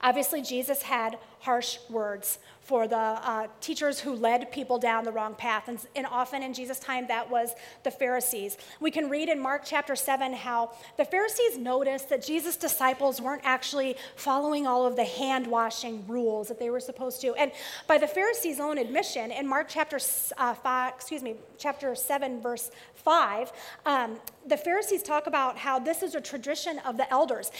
Obviously, 0.02 0.42
Jesus 0.42 0.82
had 0.82 1.18
harsh 1.40 1.78
words 1.88 2.38
for 2.70 2.86
the 2.86 2.96
uh, 2.96 3.48
teachers 3.60 3.98
who 3.98 4.14
led 4.14 4.52
people 4.52 4.78
down 4.78 5.04
the 5.04 5.10
wrong 5.10 5.34
path. 5.34 5.66
And, 5.66 5.80
and, 5.96 6.06
often 6.06 6.42
in 6.42 6.54
Jesus' 6.54 6.78
time, 6.78 7.08
that 7.08 7.28
was 7.28 7.50
the 7.82 7.90
Pharisees. 7.90 8.58
We 8.78 8.90
can 8.90 9.08
read 9.08 9.28
in 9.28 9.40
Mark 9.40 9.62
chapter 9.64 9.96
7 9.96 10.32
how 10.34 10.72
the 10.96 11.04
Pharisees 11.04 11.58
noticed 11.58 12.10
that 12.10 12.24
Jesus' 12.24 12.56
disciples 12.56 13.20
weren't 13.20 13.42
actually 13.44 13.96
following 14.14 14.66
all 14.68 14.86
of 14.86 14.94
the 14.94 15.04
hand 15.04 15.46
washing 15.46 16.06
rules 16.06 16.46
that 16.48 16.60
they 16.60 16.70
were 16.70 16.78
supposed 16.78 17.20
to. 17.22 17.34
And 17.34 17.50
by 17.88 17.98
the 17.98 18.06
Pharisees' 18.06 18.60
own 18.60 18.78
admission, 18.78 19.32
in 19.32 19.48
Mark 19.48 19.66
chapter, 19.68 19.98
uh, 20.38 20.54
five, 20.54 20.94
excuse 20.94 21.22
me, 21.22 21.36
chapter 21.58 21.94
7, 21.96 22.40
verse 22.40 22.70
5, 22.94 23.52
um, 23.86 24.16
the 24.46 24.56
Pharisees 24.56 25.02
talk 25.02 25.26
about 25.26 25.58
how 25.58 25.78
this 25.78 26.02
is 26.02 26.14
a 26.14 26.20
tradition 26.20 26.78
of 26.80 26.96
the 26.96 27.10
elders. 27.10 27.50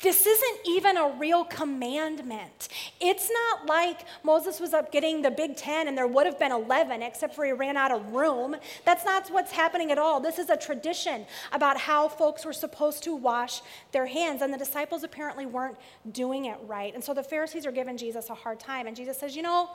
This 0.00 0.26
isn't 0.26 0.58
even 0.66 0.96
a 0.96 1.08
real 1.18 1.44
commandment. 1.44 2.68
It's 3.00 3.30
not 3.30 3.66
like 3.66 4.00
Moses 4.22 4.60
was 4.60 4.72
up 4.72 4.92
getting 4.92 5.22
the 5.22 5.30
Big 5.30 5.56
Ten 5.56 5.88
and 5.88 5.98
there 5.98 6.06
would 6.06 6.26
have 6.26 6.38
been 6.38 6.52
11, 6.52 7.02
except 7.02 7.34
for 7.34 7.44
he 7.44 7.52
ran 7.52 7.76
out 7.76 7.90
of 7.90 8.12
room. 8.12 8.56
That's 8.84 9.04
not 9.04 9.28
what's 9.30 9.50
happening 9.50 9.90
at 9.90 9.98
all. 9.98 10.20
This 10.20 10.38
is 10.38 10.50
a 10.50 10.56
tradition 10.56 11.26
about 11.52 11.78
how 11.78 12.08
folks 12.08 12.44
were 12.44 12.52
supposed 12.52 13.02
to 13.04 13.14
wash 13.14 13.60
their 13.92 14.06
hands, 14.06 14.42
and 14.42 14.54
the 14.54 14.58
disciples 14.58 15.02
apparently 15.02 15.46
weren't 15.46 15.76
doing 16.12 16.44
it 16.44 16.58
right. 16.66 16.94
And 16.94 17.02
so 17.02 17.12
the 17.12 17.22
Pharisees 17.22 17.66
are 17.66 17.72
giving 17.72 17.96
Jesus 17.96 18.30
a 18.30 18.34
hard 18.34 18.60
time, 18.60 18.86
and 18.86 18.96
Jesus 18.96 19.18
says, 19.18 19.34
You 19.34 19.42
know, 19.42 19.70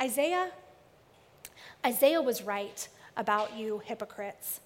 Isaiah, 0.00 0.50
Isaiah 1.84 2.22
was 2.22 2.42
right 2.42 2.88
about 3.16 3.56
you 3.56 3.82
hypocrites. 3.84 4.60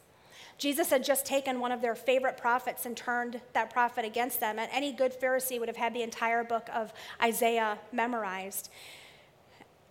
Jesus 0.58 0.88
had 0.90 1.04
just 1.04 1.26
taken 1.26 1.60
one 1.60 1.70
of 1.70 1.82
their 1.82 1.94
favorite 1.94 2.36
prophets 2.36 2.86
and 2.86 2.96
turned 2.96 3.40
that 3.52 3.70
prophet 3.70 4.04
against 4.04 4.40
them. 4.40 4.58
And 4.58 4.70
any 4.72 4.92
good 4.92 5.12
Pharisee 5.12 5.58
would 5.58 5.68
have 5.68 5.76
had 5.76 5.92
the 5.92 6.02
entire 6.02 6.44
book 6.44 6.68
of 6.72 6.92
Isaiah 7.22 7.78
memorized. 7.92 8.70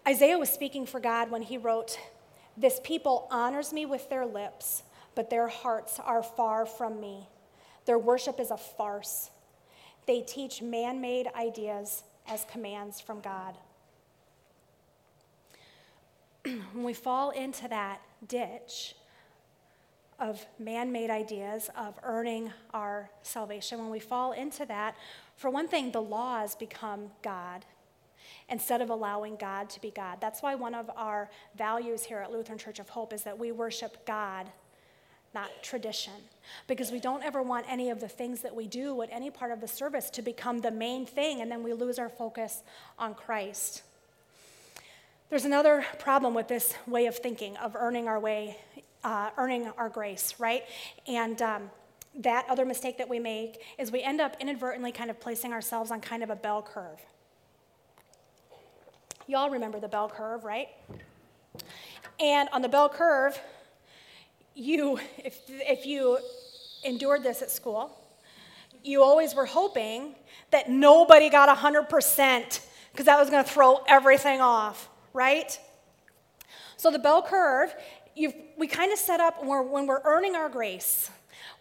Isaiah 0.07 0.37
was 0.37 0.49
speaking 0.49 0.85
for 0.85 0.99
God 0.99 1.29
when 1.29 1.43
he 1.43 1.57
wrote, 1.57 1.99
This 2.57 2.79
people 2.83 3.27
honors 3.29 3.73
me 3.73 3.85
with 3.85 4.09
their 4.09 4.25
lips, 4.25 4.83
but 5.13 5.29
their 5.29 5.47
hearts 5.47 5.99
are 6.03 6.23
far 6.23 6.65
from 6.65 6.99
me. 6.99 7.27
Their 7.85 7.99
worship 7.99 8.39
is 8.39 8.49
a 8.49 8.57
farce. 8.57 9.29
They 10.07 10.21
teach 10.21 10.61
man 10.61 10.99
made 10.99 11.27
ideas 11.35 12.03
as 12.27 12.45
commands 12.45 12.99
from 12.99 13.21
God. 13.21 13.55
when 16.43 16.83
we 16.83 16.93
fall 16.93 17.29
into 17.31 17.67
that 17.67 18.01
ditch, 18.27 18.95
of 20.19 20.45
man 20.59 20.91
made 20.91 21.09
ideas 21.09 21.69
of 21.77 21.99
earning 22.03 22.51
our 22.73 23.09
salvation, 23.21 23.79
when 23.79 23.89
we 23.89 23.99
fall 23.99 24.31
into 24.31 24.65
that, 24.65 24.95
for 25.35 25.49
one 25.49 25.67
thing, 25.67 25.91
the 25.91 26.01
laws 26.01 26.55
become 26.55 27.11
God 27.21 27.65
instead 28.47 28.81
of 28.81 28.89
allowing 28.89 29.35
God 29.35 29.69
to 29.71 29.81
be 29.81 29.91
God. 29.91 30.19
That's 30.21 30.41
why 30.41 30.55
one 30.55 30.73
of 30.73 30.89
our 30.95 31.29
values 31.57 32.03
here 32.03 32.19
at 32.19 32.31
Lutheran 32.31 32.57
Church 32.57 32.79
of 32.79 32.89
Hope 32.89 33.11
is 33.11 33.23
that 33.23 33.37
we 33.37 33.51
worship 33.51 34.05
God, 34.05 34.47
not 35.33 35.49
tradition, 35.61 36.13
because 36.67 36.91
we 36.91 36.99
don't 36.99 37.23
ever 37.23 37.41
want 37.41 37.65
any 37.69 37.89
of 37.89 37.99
the 37.99 38.07
things 38.07 38.41
that 38.41 38.55
we 38.55 38.67
do 38.67 39.01
at 39.01 39.09
any 39.11 39.29
part 39.29 39.51
of 39.51 39.61
the 39.61 39.67
service 39.67 40.09
to 40.11 40.21
become 40.21 40.61
the 40.61 40.71
main 40.71 41.05
thing, 41.05 41.41
and 41.41 41.51
then 41.51 41.63
we 41.63 41.73
lose 41.73 41.99
our 41.99 42.09
focus 42.09 42.63
on 42.97 43.15
Christ. 43.15 43.81
There's 45.29 45.45
another 45.45 45.83
problem 45.99 46.33
with 46.33 46.47
this 46.47 46.75
way 46.87 47.07
of 47.07 47.17
thinking, 47.17 47.57
of 47.57 47.75
earning 47.75 48.07
our 48.07 48.19
way 48.19 48.57
uh, 49.05 49.29
earning 49.37 49.71
our 49.77 49.87
grace, 49.87 50.33
right? 50.39 50.63
And 51.07 51.41
um, 51.41 51.69
that 52.15 52.45
other 52.49 52.65
mistake 52.65 52.97
that 52.97 53.07
we 53.07 53.19
make 53.19 53.61
is 53.77 53.91
we 53.91 54.01
end 54.01 54.19
up 54.19 54.35
inadvertently 54.41 54.91
kind 54.91 55.09
of 55.09 55.19
placing 55.19 55.53
ourselves 55.53 55.91
on 55.91 56.01
kind 56.01 56.23
of 56.23 56.29
a 56.31 56.35
bell 56.35 56.61
curve. 56.61 56.99
Y'all 59.27 59.49
remember 59.49 59.79
the 59.79 59.87
bell 59.87 60.09
curve, 60.09 60.43
right? 60.43 60.69
And 62.19 62.49
on 62.51 62.61
the 62.61 62.67
bell 62.67 62.89
curve, 62.89 63.39
you, 64.55 64.99
if, 65.17 65.39
if 65.47 65.85
you 65.85 66.17
endured 66.83 67.23
this 67.23 67.41
at 67.41 67.51
school, 67.51 67.95
you 68.83 69.03
always 69.03 69.35
were 69.35 69.45
hoping 69.45 70.15
that 70.51 70.69
nobody 70.69 71.29
got 71.29 71.55
100% 71.55 72.59
because 72.91 73.05
that 73.05 73.19
was 73.19 73.29
going 73.29 73.43
to 73.43 73.49
throw 73.49 73.83
everything 73.87 74.41
off, 74.41 74.89
right? 75.13 75.59
So 76.77 76.91
the 76.91 76.99
bell 76.99 77.21
curve 77.21 77.73
we 78.15 78.67
kind 78.67 78.91
of 78.91 78.99
set 78.99 79.19
up 79.19 79.39
when 79.39 79.49
we're, 79.49 79.61
when 79.63 79.87
we're 79.87 80.01
earning 80.03 80.35
our 80.35 80.49
grace, 80.49 81.09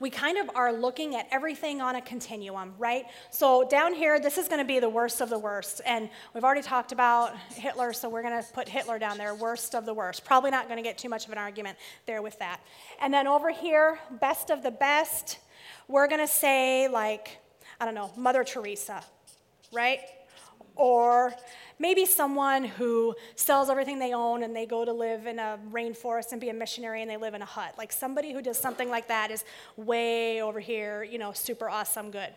we 0.01 0.11
kind 0.11 0.38
of 0.38 0.51
are 0.55 0.73
looking 0.73 1.14
at 1.14 1.27
everything 1.31 1.81
on 1.81 1.97
a 1.97 2.01
continuum, 2.01 2.75
right? 2.79 3.05
So 3.31 3.67
down 3.69 3.95
here, 3.95 4.19
this 4.21 4.38
is 4.38 4.49
going 4.49 4.61
to 4.61 4.64
be 4.64 4.79
the 4.81 4.88
worst 4.88 5.21
of 5.21 5.31
the 5.31 5.38
worst. 5.38 5.81
And 5.87 6.09
we've 6.33 6.45
already 6.45 6.62
talked 6.62 6.93
about 6.93 7.37
Hitler, 7.55 7.93
so 7.93 8.09
we're 8.09 8.23
going 8.23 8.43
to 8.43 8.53
put 8.53 8.69
Hitler 8.69 8.99
down 8.99 9.19
there, 9.19 9.35
worst 9.35 9.75
of 9.75 9.87
the 9.87 9.95
worst. 9.95 10.25
Probably 10.25 10.51
not 10.51 10.67
going 10.67 10.79
to 10.79 10.83
get 10.83 10.99
too 10.99 11.09
much 11.09 11.27
of 11.27 11.33
an 11.33 11.38
argument 11.38 11.79
there 12.07 12.23
with 12.23 12.38
that. 12.38 12.61
And 13.01 13.12
then 13.12 13.27
over 13.27 13.51
here, 13.51 13.99
best 14.21 14.51
of 14.51 14.62
the 14.62 14.71
best, 14.71 15.38
we're 15.88 16.09
going 16.09 16.21
to 16.21 16.33
say, 16.33 16.88
like, 16.88 17.38
I 17.81 17.85
don't 17.85 17.95
know, 17.95 18.11
Mother 18.17 18.45
Teresa, 18.45 19.03
right? 19.73 20.01
Or 20.77 21.35
maybe 21.79 22.05
someone 22.07 22.65
who 22.65 23.15
sells 23.35 23.69
everything 23.69 23.99
they 23.99 24.13
own 24.13 24.43
and 24.43 24.55
they 24.55 24.67
go 24.67 24.85
to 24.85 24.93
live 24.93 25.27
in 25.27 25.39
a 25.39 25.59
rainforest 25.73 26.33
and 26.33 26.41
be 26.41 26.49
a 26.49 26.55
missionary 26.55 27.03
and 27.03 27.11
they 27.11 27.17
live 27.17 27.35
in 27.35 27.43
a 27.43 27.47
hut. 27.47 27.75
Like 27.77 27.93
somebody 27.93 28.33
who 28.33 28.43
does 28.43 28.59
something 28.59 28.89
like 28.89 29.09
that 29.09 29.31
is 29.31 29.45
way 29.77 30.43
over 30.43 30.61
here, 30.61 31.03
you 31.03 31.19
know, 31.19 31.33
super 31.33 31.69
awesome, 31.69 32.11
good. 32.11 32.31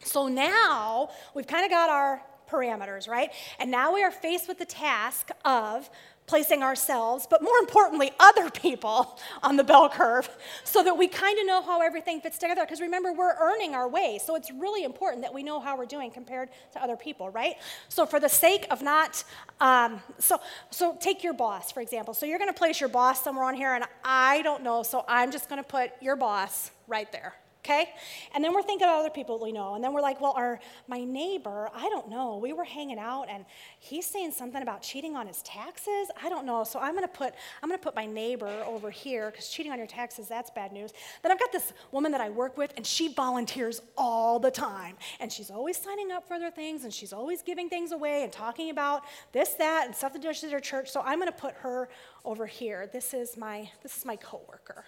So 0.00 0.28
now 0.28 1.10
we've 1.34 1.46
kind 1.46 1.64
of 1.64 1.70
got 1.70 1.90
our 1.90 2.22
parameters, 2.50 3.08
right? 3.08 3.30
And 3.58 3.70
now 3.70 3.94
we 3.94 4.02
are 4.02 4.10
faced 4.10 4.48
with 4.48 4.58
the 4.58 4.64
task 4.64 5.30
of 5.44 5.90
placing 6.28 6.62
ourselves, 6.62 7.26
but 7.28 7.42
more 7.42 7.58
importantly, 7.58 8.12
other 8.20 8.50
people 8.50 9.18
on 9.42 9.56
the 9.56 9.64
bell 9.64 9.88
curve 9.88 10.28
so 10.62 10.84
that 10.84 10.96
we 10.96 11.08
kind 11.08 11.38
of 11.40 11.46
know 11.46 11.62
how 11.62 11.80
everything 11.80 12.20
fits 12.20 12.38
together. 12.38 12.62
Because 12.62 12.80
remember, 12.80 13.12
we're 13.12 13.34
earning 13.40 13.74
our 13.74 13.88
way. 13.88 14.20
So 14.24 14.36
it's 14.36 14.52
really 14.52 14.84
important 14.84 15.22
that 15.22 15.34
we 15.34 15.42
know 15.42 15.58
how 15.58 15.76
we're 15.76 15.86
doing 15.86 16.10
compared 16.10 16.50
to 16.74 16.82
other 16.82 16.96
people, 16.96 17.30
right? 17.30 17.56
So, 17.88 18.06
for 18.06 18.20
the 18.20 18.28
sake 18.28 18.66
of 18.70 18.82
not, 18.82 19.24
um, 19.60 20.00
so, 20.18 20.40
so 20.70 20.96
take 21.00 21.24
your 21.24 21.32
boss, 21.32 21.72
for 21.72 21.80
example. 21.80 22.14
So, 22.14 22.26
you're 22.26 22.38
going 22.38 22.52
to 22.52 22.58
place 22.58 22.78
your 22.80 22.88
boss 22.88 23.24
somewhere 23.24 23.44
on 23.44 23.54
here, 23.54 23.74
and 23.74 23.84
I 24.04 24.42
don't 24.42 24.62
know. 24.62 24.82
So, 24.82 25.04
I'm 25.08 25.32
just 25.32 25.48
going 25.48 25.62
to 25.62 25.68
put 25.68 25.90
your 26.00 26.16
boss 26.16 26.70
right 26.86 27.10
there 27.10 27.34
okay? 27.68 27.90
And 28.34 28.42
then 28.42 28.54
we're 28.54 28.62
thinking 28.62 28.86
of 28.86 28.94
other 28.94 29.10
people 29.10 29.38
we 29.38 29.52
know. 29.52 29.74
And 29.74 29.84
then 29.84 29.92
we're 29.92 30.00
like, 30.00 30.20
well, 30.20 30.32
our, 30.36 30.60
my 30.86 31.04
neighbor, 31.04 31.68
I 31.74 31.88
don't 31.88 32.08
know. 32.08 32.38
We 32.38 32.52
were 32.52 32.64
hanging 32.64 32.98
out 32.98 33.26
and 33.28 33.44
he's 33.78 34.06
saying 34.06 34.32
something 34.32 34.62
about 34.62 34.82
cheating 34.82 35.16
on 35.16 35.26
his 35.26 35.42
taxes. 35.42 36.08
I 36.22 36.28
don't 36.28 36.46
know. 36.46 36.64
So 36.64 36.78
I'm 36.78 36.92
going 36.94 37.06
to 37.06 37.12
put, 37.12 37.34
I'm 37.62 37.68
going 37.68 37.78
to 37.78 37.82
put 37.82 37.94
my 37.94 38.06
neighbor 38.06 38.48
over 38.66 38.90
here 38.90 39.30
because 39.30 39.48
cheating 39.48 39.72
on 39.72 39.78
your 39.78 39.86
taxes, 39.86 40.28
that's 40.28 40.50
bad 40.50 40.72
news. 40.72 40.92
Then 41.22 41.32
I've 41.32 41.38
got 41.38 41.52
this 41.52 41.72
woman 41.92 42.12
that 42.12 42.20
I 42.20 42.30
work 42.30 42.56
with 42.56 42.72
and 42.76 42.86
she 42.86 43.12
volunteers 43.12 43.80
all 43.96 44.38
the 44.38 44.50
time. 44.50 44.96
And 45.20 45.32
she's 45.32 45.50
always 45.50 45.76
signing 45.76 46.12
up 46.12 46.26
for 46.26 46.34
other 46.34 46.50
things 46.50 46.84
and 46.84 46.92
she's 46.92 47.12
always 47.12 47.42
giving 47.42 47.68
things 47.68 47.92
away 47.92 48.24
and 48.24 48.32
talking 48.32 48.70
about 48.70 49.02
this, 49.32 49.54
that, 49.54 49.86
and 49.86 49.94
stuff 49.94 50.12
that 50.12 50.22
does 50.22 50.40
to 50.40 50.50
her 50.50 50.60
church. 50.60 50.90
So 50.90 51.02
I'm 51.04 51.18
going 51.18 51.30
to 51.30 51.38
put 51.38 51.54
her 51.56 51.88
over 52.24 52.46
here. 52.46 52.88
This 52.92 53.12
is 53.12 53.36
my, 53.36 53.70
this 53.82 53.96
is 53.96 54.04
my 54.04 54.16
coworker. 54.16 54.84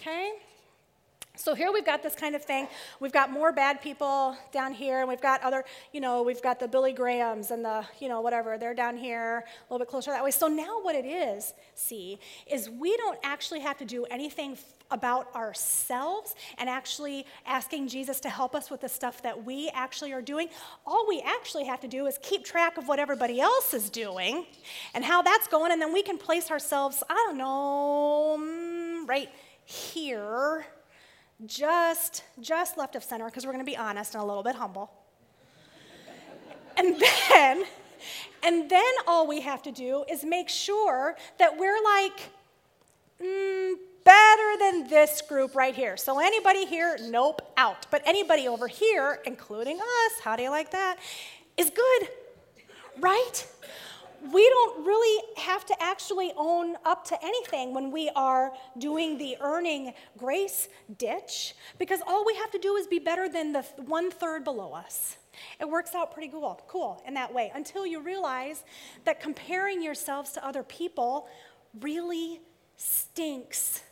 Okay? 0.00 0.32
So 1.38 1.54
here 1.54 1.70
we've 1.72 1.86
got 1.86 2.02
this 2.02 2.16
kind 2.16 2.34
of 2.34 2.42
thing. 2.42 2.66
We've 2.98 3.12
got 3.12 3.30
more 3.30 3.52
bad 3.52 3.80
people 3.80 4.36
down 4.50 4.72
here, 4.72 4.98
and 4.98 5.08
we've 5.08 5.20
got 5.20 5.40
other, 5.44 5.64
you 5.92 6.00
know, 6.00 6.22
we've 6.24 6.42
got 6.42 6.58
the 6.58 6.66
Billy 6.66 6.92
Grahams 6.92 7.52
and 7.52 7.64
the, 7.64 7.84
you 8.00 8.08
know, 8.08 8.20
whatever. 8.20 8.58
They're 8.58 8.74
down 8.74 8.96
here, 8.96 9.44
a 9.46 9.72
little 9.72 9.78
bit 9.78 9.88
closer 9.88 10.10
that 10.10 10.24
way. 10.24 10.32
So 10.32 10.48
now 10.48 10.80
what 10.82 10.96
it 10.96 11.06
is, 11.06 11.54
see, 11.76 12.18
is 12.50 12.68
we 12.68 12.96
don't 12.96 13.20
actually 13.22 13.60
have 13.60 13.78
to 13.78 13.84
do 13.84 14.04
anything 14.06 14.54
f- 14.54 14.64
about 14.90 15.32
ourselves 15.36 16.34
and 16.58 16.68
actually 16.68 17.24
asking 17.46 17.86
Jesus 17.86 18.18
to 18.20 18.28
help 18.28 18.56
us 18.56 18.68
with 18.68 18.80
the 18.80 18.88
stuff 18.88 19.22
that 19.22 19.44
we 19.44 19.70
actually 19.74 20.12
are 20.12 20.22
doing. 20.22 20.48
All 20.84 21.06
we 21.08 21.22
actually 21.24 21.66
have 21.66 21.78
to 21.82 21.88
do 21.88 22.06
is 22.06 22.18
keep 22.20 22.44
track 22.44 22.78
of 22.78 22.88
what 22.88 22.98
everybody 22.98 23.40
else 23.40 23.74
is 23.74 23.90
doing 23.90 24.44
and 24.92 25.04
how 25.04 25.22
that's 25.22 25.46
going, 25.46 25.70
and 25.70 25.80
then 25.80 25.92
we 25.92 26.02
can 26.02 26.18
place 26.18 26.50
ourselves, 26.50 27.04
I 27.08 27.14
don't 27.14 27.38
know, 27.38 28.38
mm, 28.40 29.08
right 29.08 29.28
here 29.64 30.66
just 31.46 32.24
just 32.40 32.76
left 32.76 32.96
of 32.96 33.04
center 33.04 33.26
because 33.26 33.46
we're 33.46 33.52
going 33.52 33.64
to 33.64 33.70
be 33.70 33.76
honest 33.76 34.14
and 34.14 34.22
a 34.22 34.26
little 34.26 34.42
bit 34.42 34.56
humble. 34.56 34.90
and 36.76 36.96
then 37.28 37.64
And 38.42 38.70
then 38.70 38.92
all 39.06 39.26
we 39.26 39.40
have 39.40 39.62
to 39.62 39.72
do 39.72 40.04
is 40.10 40.24
make 40.24 40.48
sure 40.48 41.16
that 41.38 41.58
we're 41.58 41.82
like, 41.82 42.30
mm, 43.20 43.74
better 44.04 44.58
than 44.60 44.88
this 44.88 45.22
group 45.22 45.54
right 45.54 45.74
here. 45.74 45.96
So 45.96 46.18
anybody 46.18 46.64
here, 46.64 46.96
nope, 47.02 47.42
out. 47.56 47.86
But 47.90 48.02
anybody 48.06 48.48
over 48.48 48.68
here, 48.68 49.20
including 49.26 49.78
us, 49.78 50.20
how 50.22 50.36
do 50.36 50.42
you 50.42 50.50
like 50.50 50.70
that? 50.70 50.96
Is 51.56 51.70
good, 51.70 52.08
right? 53.00 53.46
We 54.32 54.48
don't 54.48 54.84
really 54.84 55.22
have 55.36 55.64
to 55.66 55.82
actually 55.82 56.32
own 56.36 56.76
up 56.84 57.04
to 57.06 57.16
anything 57.24 57.72
when 57.72 57.90
we 57.90 58.10
are 58.16 58.52
doing 58.76 59.16
the 59.16 59.36
earning 59.40 59.94
grace 60.16 60.68
ditch 60.96 61.54
because 61.78 62.00
all 62.06 62.24
we 62.26 62.34
have 62.34 62.50
to 62.50 62.58
do 62.58 62.76
is 62.76 62.86
be 62.86 62.98
better 62.98 63.28
than 63.28 63.52
the 63.52 63.62
one 63.86 64.10
third 64.10 64.44
below 64.44 64.72
us. 64.72 65.16
It 65.60 65.68
works 65.68 65.94
out 65.94 66.12
pretty 66.12 66.28
cool, 66.28 66.60
cool 66.66 67.02
in 67.06 67.14
that 67.14 67.32
way 67.32 67.52
until 67.54 67.86
you 67.86 68.00
realize 68.00 68.64
that 69.04 69.20
comparing 69.20 69.82
yourselves 69.82 70.32
to 70.32 70.46
other 70.46 70.62
people 70.62 71.28
really 71.80 72.40
stinks. 72.76 73.82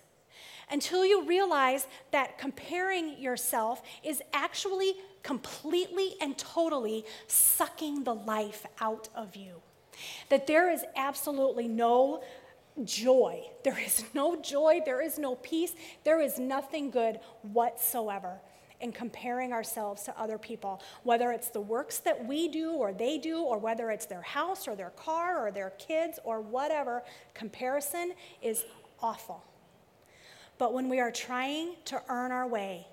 Until 0.68 1.06
you 1.06 1.24
realize 1.24 1.86
that 2.10 2.38
comparing 2.38 3.18
yourself 3.18 3.82
is 4.02 4.20
actually 4.32 4.94
completely 5.22 6.14
and 6.20 6.36
totally 6.36 7.04
sucking 7.28 8.02
the 8.02 8.14
life 8.14 8.66
out 8.80 9.08
of 9.14 9.36
you. 9.36 9.62
That 10.28 10.46
there 10.46 10.70
is 10.70 10.84
absolutely 10.96 11.68
no 11.68 12.22
joy. 12.84 13.42
There 13.64 13.78
is 13.78 14.04
no 14.14 14.40
joy. 14.40 14.80
There 14.84 15.00
is 15.00 15.18
no 15.18 15.36
peace. 15.36 15.72
There 16.04 16.20
is 16.20 16.38
nothing 16.38 16.90
good 16.90 17.20
whatsoever 17.42 18.40
in 18.80 18.92
comparing 18.92 19.52
ourselves 19.52 20.02
to 20.02 20.20
other 20.20 20.36
people, 20.36 20.82
whether 21.02 21.32
it's 21.32 21.48
the 21.48 21.60
works 21.60 21.98
that 21.98 22.26
we 22.26 22.48
do 22.48 22.72
or 22.72 22.92
they 22.92 23.16
do, 23.16 23.40
or 23.40 23.58
whether 23.58 23.90
it's 23.90 24.06
their 24.06 24.22
house 24.22 24.68
or 24.68 24.76
their 24.76 24.90
car 24.90 25.46
or 25.46 25.50
their 25.50 25.70
kids 25.70 26.18
or 26.24 26.40
whatever. 26.42 27.02
Comparison 27.32 28.12
is 28.42 28.64
awful. 29.00 29.42
But 30.58 30.74
when 30.74 30.88
we 30.88 31.00
are 31.00 31.10
trying 31.10 31.76
to 31.86 32.02
earn 32.08 32.32
our 32.32 32.46
way, 32.46 32.86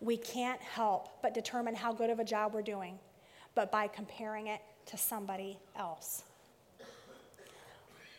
we 0.00 0.16
can't 0.16 0.60
help 0.60 1.20
but 1.22 1.34
determine 1.34 1.74
how 1.74 1.92
good 1.92 2.10
of 2.10 2.18
a 2.18 2.24
job 2.24 2.54
we're 2.54 2.62
doing, 2.62 2.98
but 3.54 3.70
by 3.70 3.88
comparing 3.88 4.46
it 4.46 4.60
to 4.86 4.96
somebody 4.96 5.58
else. 5.76 6.24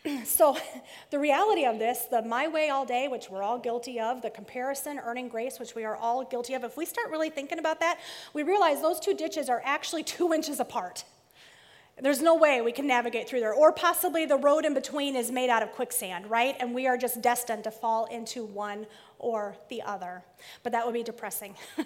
so, 0.24 0.56
the 1.10 1.18
reality 1.18 1.64
of 1.64 1.78
this, 1.78 2.06
the 2.10 2.22
my 2.22 2.48
way 2.48 2.70
all 2.70 2.84
day, 2.84 3.08
which 3.08 3.30
we're 3.30 3.42
all 3.42 3.58
guilty 3.58 4.00
of, 4.00 4.22
the 4.22 4.30
comparison, 4.30 4.98
earning 4.98 5.28
grace, 5.28 5.58
which 5.58 5.74
we 5.74 5.84
are 5.84 5.96
all 5.96 6.24
guilty 6.24 6.54
of, 6.54 6.64
if 6.64 6.76
we 6.76 6.84
start 6.84 7.10
really 7.10 7.30
thinking 7.30 7.58
about 7.58 7.80
that, 7.80 7.98
we 8.32 8.42
realize 8.42 8.80
those 8.80 9.00
two 9.00 9.14
ditches 9.14 9.48
are 9.48 9.62
actually 9.64 10.02
two 10.04 10.32
inches 10.32 10.60
apart. 10.60 11.04
There's 12.00 12.22
no 12.22 12.34
way 12.34 12.62
we 12.62 12.72
can 12.72 12.86
navigate 12.86 13.28
through 13.28 13.40
there. 13.40 13.52
Or 13.52 13.70
possibly 13.70 14.24
the 14.24 14.36
road 14.36 14.64
in 14.64 14.72
between 14.72 15.14
is 15.14 15.30
made 15.30 15.50
out 15.50 15.62
of 15.62 15.72
quicksand, 15.72 16.28
right? 16.28 16.56
And 16.58 16.74
we 16.74 16.86
are 16.86 16.96
just 16.96 17.20
destined 17.20 17.64
to 17.64 17.70
fall 17.70 18.06
into 18.06 18.44
one 18.44 18.86
or 19.18 19.56
the 19.68 19.82
other. 19.82 20.24
But 20.62 20.72
that 20.72 20.86
would 20.86 20.94
be 20.94 21.02
depressing. 21.02 21.54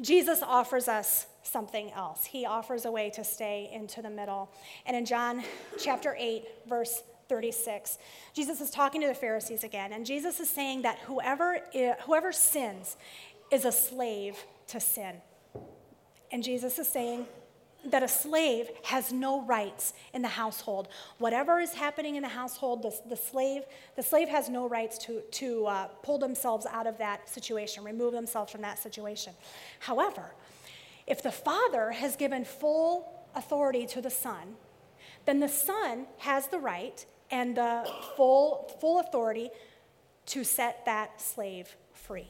Jesus 0.00 0.42
offers 0.42 0.88
us 0.88 1.26
something 1.46 1.90
else. 1.92 2.24
He 2.24 2.44
offers 2.44 2.84
a 2.84 2.90
way 2.90 3.10
to 3.10 3.24
stay 3.24 3.70
into 3.72 4.02
the 4.02 4.10
middle. 4.10 4.50
And 4.84 4.96
in 4.96 5.04
John 5.04 5.42
chapter 5.78 6.16
8, 6.18 6.44
verse 6.68 7.02
36, 7.28 7.98
Jesus 8.34 8.60
is 8.60 8.70
talking 8.70 9.00
to 9.00 9.06
the 9.06 9.14
Pharisees 9.14 9.64
again, 9.64 9.92
and 9.92 10.06
Jesus 10.06 10.38
is 10.38 10.48
saying 10.48 10.82
that 10.82 10.98
whoever, 11.00 11.58
whoever 12.04 12.32
sins 12.32 12.96
is 13.50 13.64
a 13.64 13.72
slave 13.72 14.36
to 14.68 14.80
sin. 14.80 15.16
And 16.30 16.42
Jesus 16.42 16.78
is 16.78 16.88
saying, 16.88 17.26
that 17.90 18.02
a 18.02 18.08
slave 18.08 18.68
has 18.84 19.12
no 19.12 19.42
rights 19.42 19.94
in 20.12 20.22
the 20.22 20.28
household. 20.28 20.88
Whatever 21.18 21.60
is 21.60 21.72
happening 21.74 22.16
in 22.16 22.22
the 22.22 22.28
household, 22.28 22.82
the, 22.82 22.92
the 23.08 23.16
slave, 23.16 23.62
the 23.96 24.02
slave 24.02 24.28
has 24.28 24.48
no 24.48 24.68
rights 24.68 24.98
to, 24.98 25.20
to 25.32 25.66
uh, 25.66 25.86
pull 26.02 26.18
themselves 26.18 26.66
out 26.70 26.86
of 26.86 26.98
that 26.98 27.28
situation, 27.28 27.84
remove 27.84 28.12
themselves 28.12 28.50
from 28.50 28.62
that 28.62 28.78
situation. 28.78 29.32
However, 29.78 30.32
if 31.06 31.22
the 31.22 31.32
father 31.32 31.90
has 31.90 32.16
given 32.16 32.44
full 32.44 33.08
authority 33.34 33.86
to 33.86 34.00
the 34.00 34.10
son, 34.10 34.56
then 35.24 35.40
the 35.40 35.48
son 35.48 36.06
has 36.18 36.48
the 36.48 36.58
right 36.58 37.04
and 37.30 37.56
the 37.56 37.88
full, 38.16 38.72
full 38.80 39.00
authority 39.00 39.50
to 40.26 40.44
set 40.44 40.84
that 40.86 41.20
slave 41.20 41.76
free. 41.92 42.28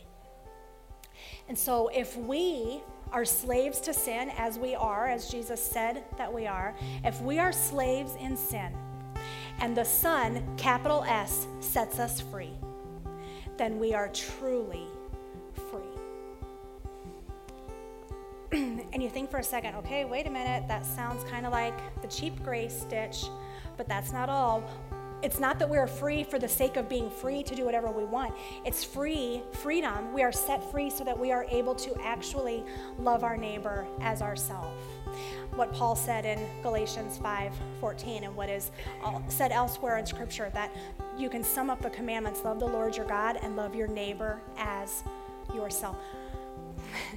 And 1.48 1.58
so 1.58 1.88
if 1.88 2.16
we 2.16 2.80
are 3.12 3.24
slaves 3.24 3.80
to 3.82 3.94
sin, 3.94 4.30
as 4.36 4.58
we 4.58 4.74
are, 4.74 5.06
as 5.06 5.30
Jesus 5.30 5.60
said 5.60 6.02
that 6.18 6.32
we 6.32 6.46
are, 6.46 6.74
if 7.04 7.20
we 7.22 7.38
are 7.38 7.52
slaves 7.52 8.12
in 8.20 8.36
sin, 8.36 8.74
and 9.60 9.76
the 9.76 9.84
Son, 9.84 10.44
capital 10.56 11.04
S, 11.04 11.46
sets 11.60 11.98
us 11.98 12.20
free, 12.20 12.52
then 13.56 13.78
we 13.78 13.94
are 13.94 14.08
truly 14.08 14.86
and 18.92 19.02
you 19.02 19.10
think 19.10 19.30
for 19.30 19.38
a 19.38 19.44
second, 19.44 19.74
okay, 19.74 20.06
wait 20.06 20.26
a 20.26 20.30
minute, 20.30 20.66
that 20.66 20.86
sounds 20.86 21.22
kind 21.24 21.44
of 21.44 21.52
like 21.52 21.74
the 22.00 22.08
cheap 22.08 22.42
grace 22.42 22.86
ditch, 22.88 23.26
but 23.76 23.86
that's 23.86 24.12
not 24.12 24.30
all. 24.30 24.64
It's 25.22 25.38
not 25.38 25.58
that 25.58 25.68
we're 25.68 25.86
free 25.86 26.24
for 26.24 26.38
the 26.38 26.48
sake 26.48 26.76
of 26.76 26.88
being 26.88 27.10
free 27.10 27.42
to 27.42 27.54
do 27.54 27.66
whatever 27.66 27.90
we 27.90 28.04
want. 28.04 28.34
It's 28.64 28.82
free, 28.82 29.42
freedom. 29.52 30.12
We 30.14 30.22
are 30.22 30.32
set 30.32 30.70
free 30.70 30.88
so 30.88 31.04
that 31.04 31.18
we 31.18 31.32
are 31.32 31.44
able 31.50 31.74
to 31.74 32.00
actually 32.00 32.64
love 32.98 33.24
our 33.24 33.36
neighbor 33.36 33.86
as 34.00 34.22
ourselves. 34.22 34.82
What 35.54 35.72
Paul 35.74 35.94
said 35.94 36.24
in 36.24 36.38
Galatians 36.62 37.18
5:14 37.18 38.24
and 38.24 38.36
what 38.36 38.48
is 38.48 38.70
said 39.28 39.52
elsewhere 39.52 39.98
in 39.98 40.06
scripture 40.06 40.50
that 40.54 40.70
you 41.18 41.28
can 41.28 41.42
sum 41.44 41.68
up 41.68 41.82
the 41.82 41.90
commandments 41.90 42.42
love 42.44 42.60
the 42.60 42.66
Lord 42.66 42.96
your 42.96 43.06
God 43.06 43.38
and 43.42 43.56
love 43.56 43.74
your 43.74 43.88
neighbor 43.88 44.40
as 44.56 45.02
yourself. 45.54 45.96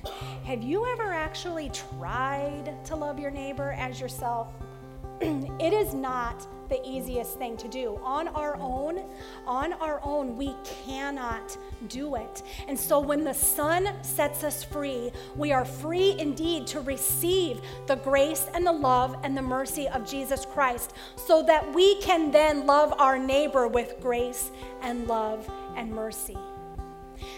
Have 0.49 0.63
you 0.63 0.83
ever 0.87 1.13
actually 1.13 1.69
tried 1.69 2.73
to 2.85 2.95
love 2.95 3.19
your 3.19 3.29
neighbor 3.29 3.75
as 3.77 4.01
yourself? 4.01 4.47
it 5.21 5.73
is 5.73 5.93
not 5.93 6.47
the 6.69 6.81
easiest 6.83 7.37
thing 7.37 7.55
to 7.57 7.67
do. 7.67 7.99
On 8.03 8.27
our 8.29 8.57
own, 8.59 9.03
on 9.45 9.73
our 9.73 10.01
own, 10.03 10.35
we 10.35 10.55
cannot 10.63 11.55
do 11.87 12.15
it. 12.15 12.41
And 12.67 12.79
so 12.79 12.99
when 12.99 13.23
the 13.23 13.33
Son 13.33 13.91
sets 14.01 14.43
us 14.43 14.63
free, 14.63 15.11
we 15.35 15.51
are 15.51 15.65
free 15.65 16.15
indeed 16.17 16.65
to 16.65 16.79
receive 16.79 17.61
the 17.85 17.97
grace 17.97 18.47
and 18.55 18.65
the 18.65 18.71
love 18.71 19.17
and 19.21 19.37
the 19.37 19.43
mercy 19.43 19.87
of 19.89 20.03
Jesus 20.03 20.47
Christ 20.47 20.95
so 21.15 21.43
that 21.43 21.75
we 21.75 22.01
can 22.01 22.31
then 22.31 22.65
love 22.65 22.91
our 22.97 23.19
neighbor 23.19 23.67
with 23.67 23.99
grace 24.01 24.49
and 24.81 25.07
love 25.07 25.47
and 25.75 25.91
mercy. 25.91 26.37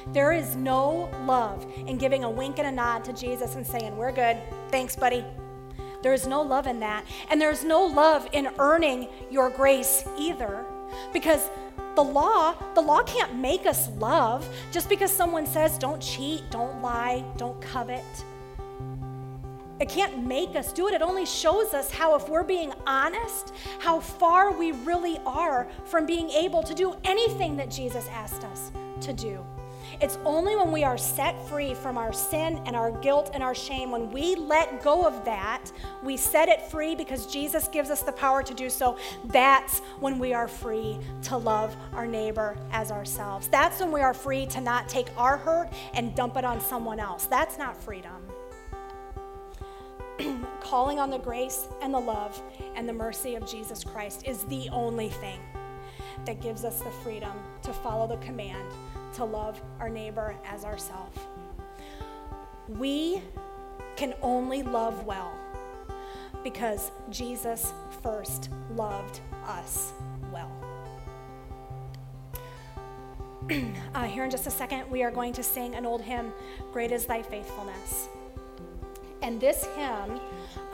There 0.08 0.32
is 0.32 0.56
no 0.56 1.10
love 1.26 1.66
in 1.86 1.98
giving 1.98 2.24
a 2.24 2.30
wink 2.30 2.60
and 2.60 2.68
a 2.68 2.72
nod 2.72 3.04
to 3.06 3.14
Jesus 3.14 3.56
and 3.56 3.66
saying, 3.66 3.96
We're 3.98 4.12
good. 4.12 4.38
Thanks, 4.70 4.96
buddy. 4.96 5.24
There 6.02 6.14
is 6.14 6.26
no 6.26 6.42
love 6.42 6.68
in 6.68 6.80
that. 6.80 7.06
And 7.30 7.40
there's 7.40 7.64
no 7.64 7.86
love 7.86 8.28
in 8.32 8.50
earning 8.58 9.08
your 9.30 9.50
grace 9.50 10.04
either. 10.18 10.66
Because 11.14 11.50
the 11.96 12.04
law, 12.04 12.56
the 12.74 12.82
law 12.82 13.04
can't 13.04 13.36
make 13.36 13.66
us 13.66 13.90
love 14.00 14.48
just 14.72 14.90
because 14.90 15.12
someone 15.12 15.46
says, 15.46 15.78
don't 15.78 16.02
cheat, 16.02 16.44
don't 16.50 16.82
lie, 16.82 17.24
don't 17.38 17.60
covet. 17.62 18.04
It 19.80 19.90
can't 19.90 20.26
make 20.26 20.56
us 20.56 20.72
do 20.72 20.88
it. 20.88 20.94
It 20.94 21.02
only 21.02 21.26
shows 21.26 21.74
us 21.74 21.90
how, 21.90 22.16
if 22.16 22.30
we're 22.30 22.44
being 22.44 22.72
honest, 22.86 23.52
how 23.80 24.00
far 24.00 24.52
we 24.52 24.72
really 24.72 25.18
are 25.26 25.68
from 25.86 26.06
being 26.06 26.30
able 26.30 26.62
to 26.62 26.76
do 26.76 26.96
anything 27.04 27.58
that 27.58 27.72
Jesus 27.72 28.08
asked 28.10 28.44
us 28.44 28.72
to 29.02 29.12
do. 29.12 29.44
It's 30.02 30.18
only 30.26 30.56
when 30.56 30.72
we 30.72 30.84
are 30.84 30.98
set 30.98 31.48
free 31.48 31.76
from 31.76 31.96
our 31.96 32.12
sin 32.12 32.60
and 32.66 32.76
our 32.76 32.92
guilt 32.92 33.30
and 33.36 33.44
our 33.44 33.54
shame, 33.54 33.92
when 33.92 34.10
we 34.10 34.34
let 34.34 34.82
go 34.82 35.06
of 35.06 35.24
that, 35.26 35.72
we 36.02 36.18
set 36.18 36.50
it 36.50 36.60
free 36.72 36.96
because 36.96 37.28
Jesus 37.28 37.68
gives 37.68 37.92
us 37.92 38.02
the 38.02 38.12
power 38.12 38.42
to 38.42 38.54
do 38.56 38.68
so. 38.68 38.98
That's 39.26 39.78
when 40.00 40.18
we 40.18 40.34
are 40.34 40.48
free 40.48 40.98
to 41.24 41.38
love 41.38 41.78
our 41.94 42.08
neighbor 42.08 42.58
as 42.72 42.92
ourselves. 42.92 43.48
That's 43.48 43.80
when 43.80 43.92
we 43.92 44.02
are 44.02 44.16
free 44.16 44.48
to 44.48 44.60
not 44.60 44.90
take 44.90 45.06
our 45.18 45.38
hurt 45.38 45.72
and 45.94 46.16
dump 46.16 46.36
it 46.36 46.46
on 46.46 46.60
someone 46.60 47.00
else. 47.00 47.26
That's 47.26 47.60
not 47.60 47.78
freedom. 47.80 48.28
Calling 50.62 50.98
on 50.98 51.12
the 51.12 51.20
grace 51.20 51.68
and 51.84 51.94
the 51.94 52.00
love 52.00 52.42
and 52.76 52.90
the 52.90 52.94
mercy 52.94 53.36
of 53.36 53.46
Jesus 53.46 53.84
Christ 53.84 54.26
is 54.26 54.46
the 54.46 54.68
only 54.70 55.10
thing 55.10 55.40
that 56.26 56.42
gives 56.42 56.66
us 56.66 56.82
the 56.82 56.90
freedom 56.90 57.34
to 57.62 57.72
follow 57.72 58.08
the 58.08 58.18
command 58.26 58.66
to 59.16 59.26
love 59.26 59.62
our 59.80 59.90
neighbor 59.90 60.36
as 60.46 60.66
ourselves. 60.66 61.18
We 62.68 63.22
can 63.96 64.14
only 64.22 64.64
love 64.64 65.06
well 65.06 65.34
because 66.44 66.92
Jesus 67.10 67.74
first 68.02 68.50
loved 68.76 69.20
us 69.46 69.92
well. 70.32 70.52
uh, 73.96 74.06
here 74.06 74.24
in 74.24 74.32
just 74.32 74.48
a 74.48 74.52
second, 74.52 74.90
we 74.90 75.04
are 75.04 75.12
going 75.12 75.34
to 75.34 75.44
sing 75.44 75.76
an 75.76 75.86
old 75.86 76.02
hymn, 76.02 76.32
Great 76.72 76.92
is 76.92 77.06
Thy 77.06 77.22
Faithfulness. 77.22 78.08
And 79.22 79.40
this 79.40 79.66
hymn 79.76 80.20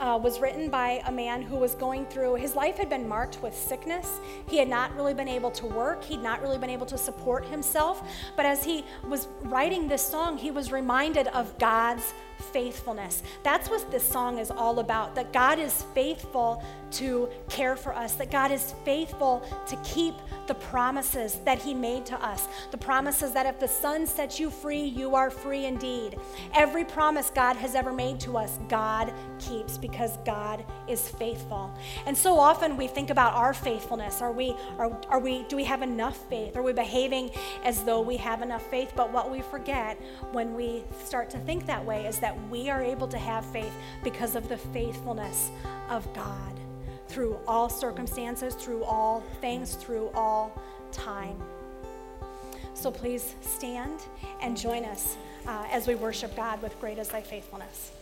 uh, 0.00 0.18
was 0.22 0.40
written 0.40 0.70
by 0.70 1.02
a 1.06 1.12
man 1.12 1.42
who 1.42 1.56
was 1.56 1.74
going 1.74 2.06
through, 2.06 2.36
his 2.36 2.54
life 2.54 2.76
had 2.76 2.88
been 2.88 3.06
marked 3.06 3.42
with 3.42 3.54
sickness. 3.54 4.20
He 4.48 4.56
had 4.58 4.68
not 4.68 4.94
really 4.96 5.14
been 5.14 5.28
able 5.28 5.50
to 5.52 5.66
work, 5.66 6.02
he'd 6.04 6.22
not 6.22 6.40
really 6.40 6.58
been 6.58 6.70
able 6.70 6.86
to 6.86 6.98
support 6.98 7.44
himself. 7.46 8.02
But 8.36 8.46
as 8.46 8.64
he 8.64 8.84
was 9.06 9.28
writing 9.42 9.88
this 9.88 10.06
song, 10.06 10.38
he 10.38 10.50
was 10.50 10.72
reminded 10.72 11.28
of 11.28 11.56
God's 11.58 12.14
faithfulness. 12.38 13.22
That's 13.42 13.68
what 13.68 13.90
this 13.90 14.08
song 14.08 14.38
is 14.38 14.50
all 14.50 14.78
about 14.78 15.14
that 15.16 15.32
God 15.32 15.58
is 15.58 15.82
faithful 15.94 16.62
to 16.92 17.28
care 17.48 17.76
for 17.76 17.94
us, 17.94 18.14
that 18.14 18.30
God 18.30 18.50
is 18.50 18.74
faithful 18.84 19.42
to 19.66 19.76
keep 19.84 20.14
the 20.46 20.54
promises 20.54 21.38
that 21.44 21.58
He 21.58 21.74
made 21.74 22.06
to 22.06 22.24
us. 22.24 22.48
The 22.70 22.78
promises 22.78 23.32
that 23.32 23.46
if 23.46 23.60
the 23.60 23.68
Son 23.68 24.06
sets 24.06 24.40
you 24.40 24.50
free, 24.50 24.82
you 24.82 25.14
are 25.14 25.30
free 25.30 25.66
indeed. 25.66 26.18
Every 26.54 26.84
promise 26.84 27.30
God 27.30 27.56
has 27.56 27.74
ever 27.74 27.92
made 27.92 28.18
to 28.20 28.36
us, 28.36 28.58
God 28.68 29.12
keeps 29.38 29.78
because 29.78 30.16
God 30.24 30.64
is 30.88 31.08
faithful. 31.08 31.72
And 32.06 32.16
so 32.16 32.38
often 32.38 32.76
we 32.76 32.88
think 32.88 33.10
about 33.10 33.34
our 33.34 33.54
faithfulness. 33.54 34.20
Are 34.22 34.32
we, 34.32 34.56
are, 34.78 34.90
are 35.08 35.20
we, 35.20 35.44
do 35.44 35.56
we 35.56 35.64
have 35.64 35.82
enough 35.82 36.16
faith? 36.28 36.56
Are 36.56 36.62
we 36.62 36.72
behaving 36.72 37.30
as 37.64 37.84
though 37.84 38.00
we 38.00 38.16
have 38.16 38.42
enough 38.42 38.66
faith? 38.70 38.92
But 38.96 39.12
what 39.12 39.30
we 39.30 39.42
forget 39.42 40.00
when 40.32 40.54
we 40.54 40.84
start 41.04 41.30
to 41.30 41.38
think 41.38 41.66
that 41.66 41.84
way 41.84 42.06
is 42.06 42.18
that 42.20 42.36
we 42.48 42.70
are 42.70 42.82
able 42.82 43.08
to 43.08 43.18
have 43.18 43.44
faith 43.46 43.72
because 44.02 44.34
of 44.34 44.48
the 44.48 44.56
faithfulness 44.56 45.50
of 45.90 46.12
God 46.14 46.57
through 47.08 47.38
all 47.46 47.68
circumstances, 47.68 48.54
through 48.54 48.84
all 48.84 49.22
things, 49.40 49.74
through 49.74 50.10
all 50.14 50.60
time. 50.92 51.36
So 52.74 52.90
please 52.90 53.34
stand 53.40 54.00
and 54.40 54.56
join 54.56 54.84
us 54.84 55.16
uh, 55.46 55.66
as 55.70 55.86
we 55.86 55.94
worship 55.94 56.36
God 56.36 56.62
with 56.62 56.78
Great 56.80 56.98
is 56.98 57.08
Thy 57.08 57.22
Faithfulness. 57.22 57.92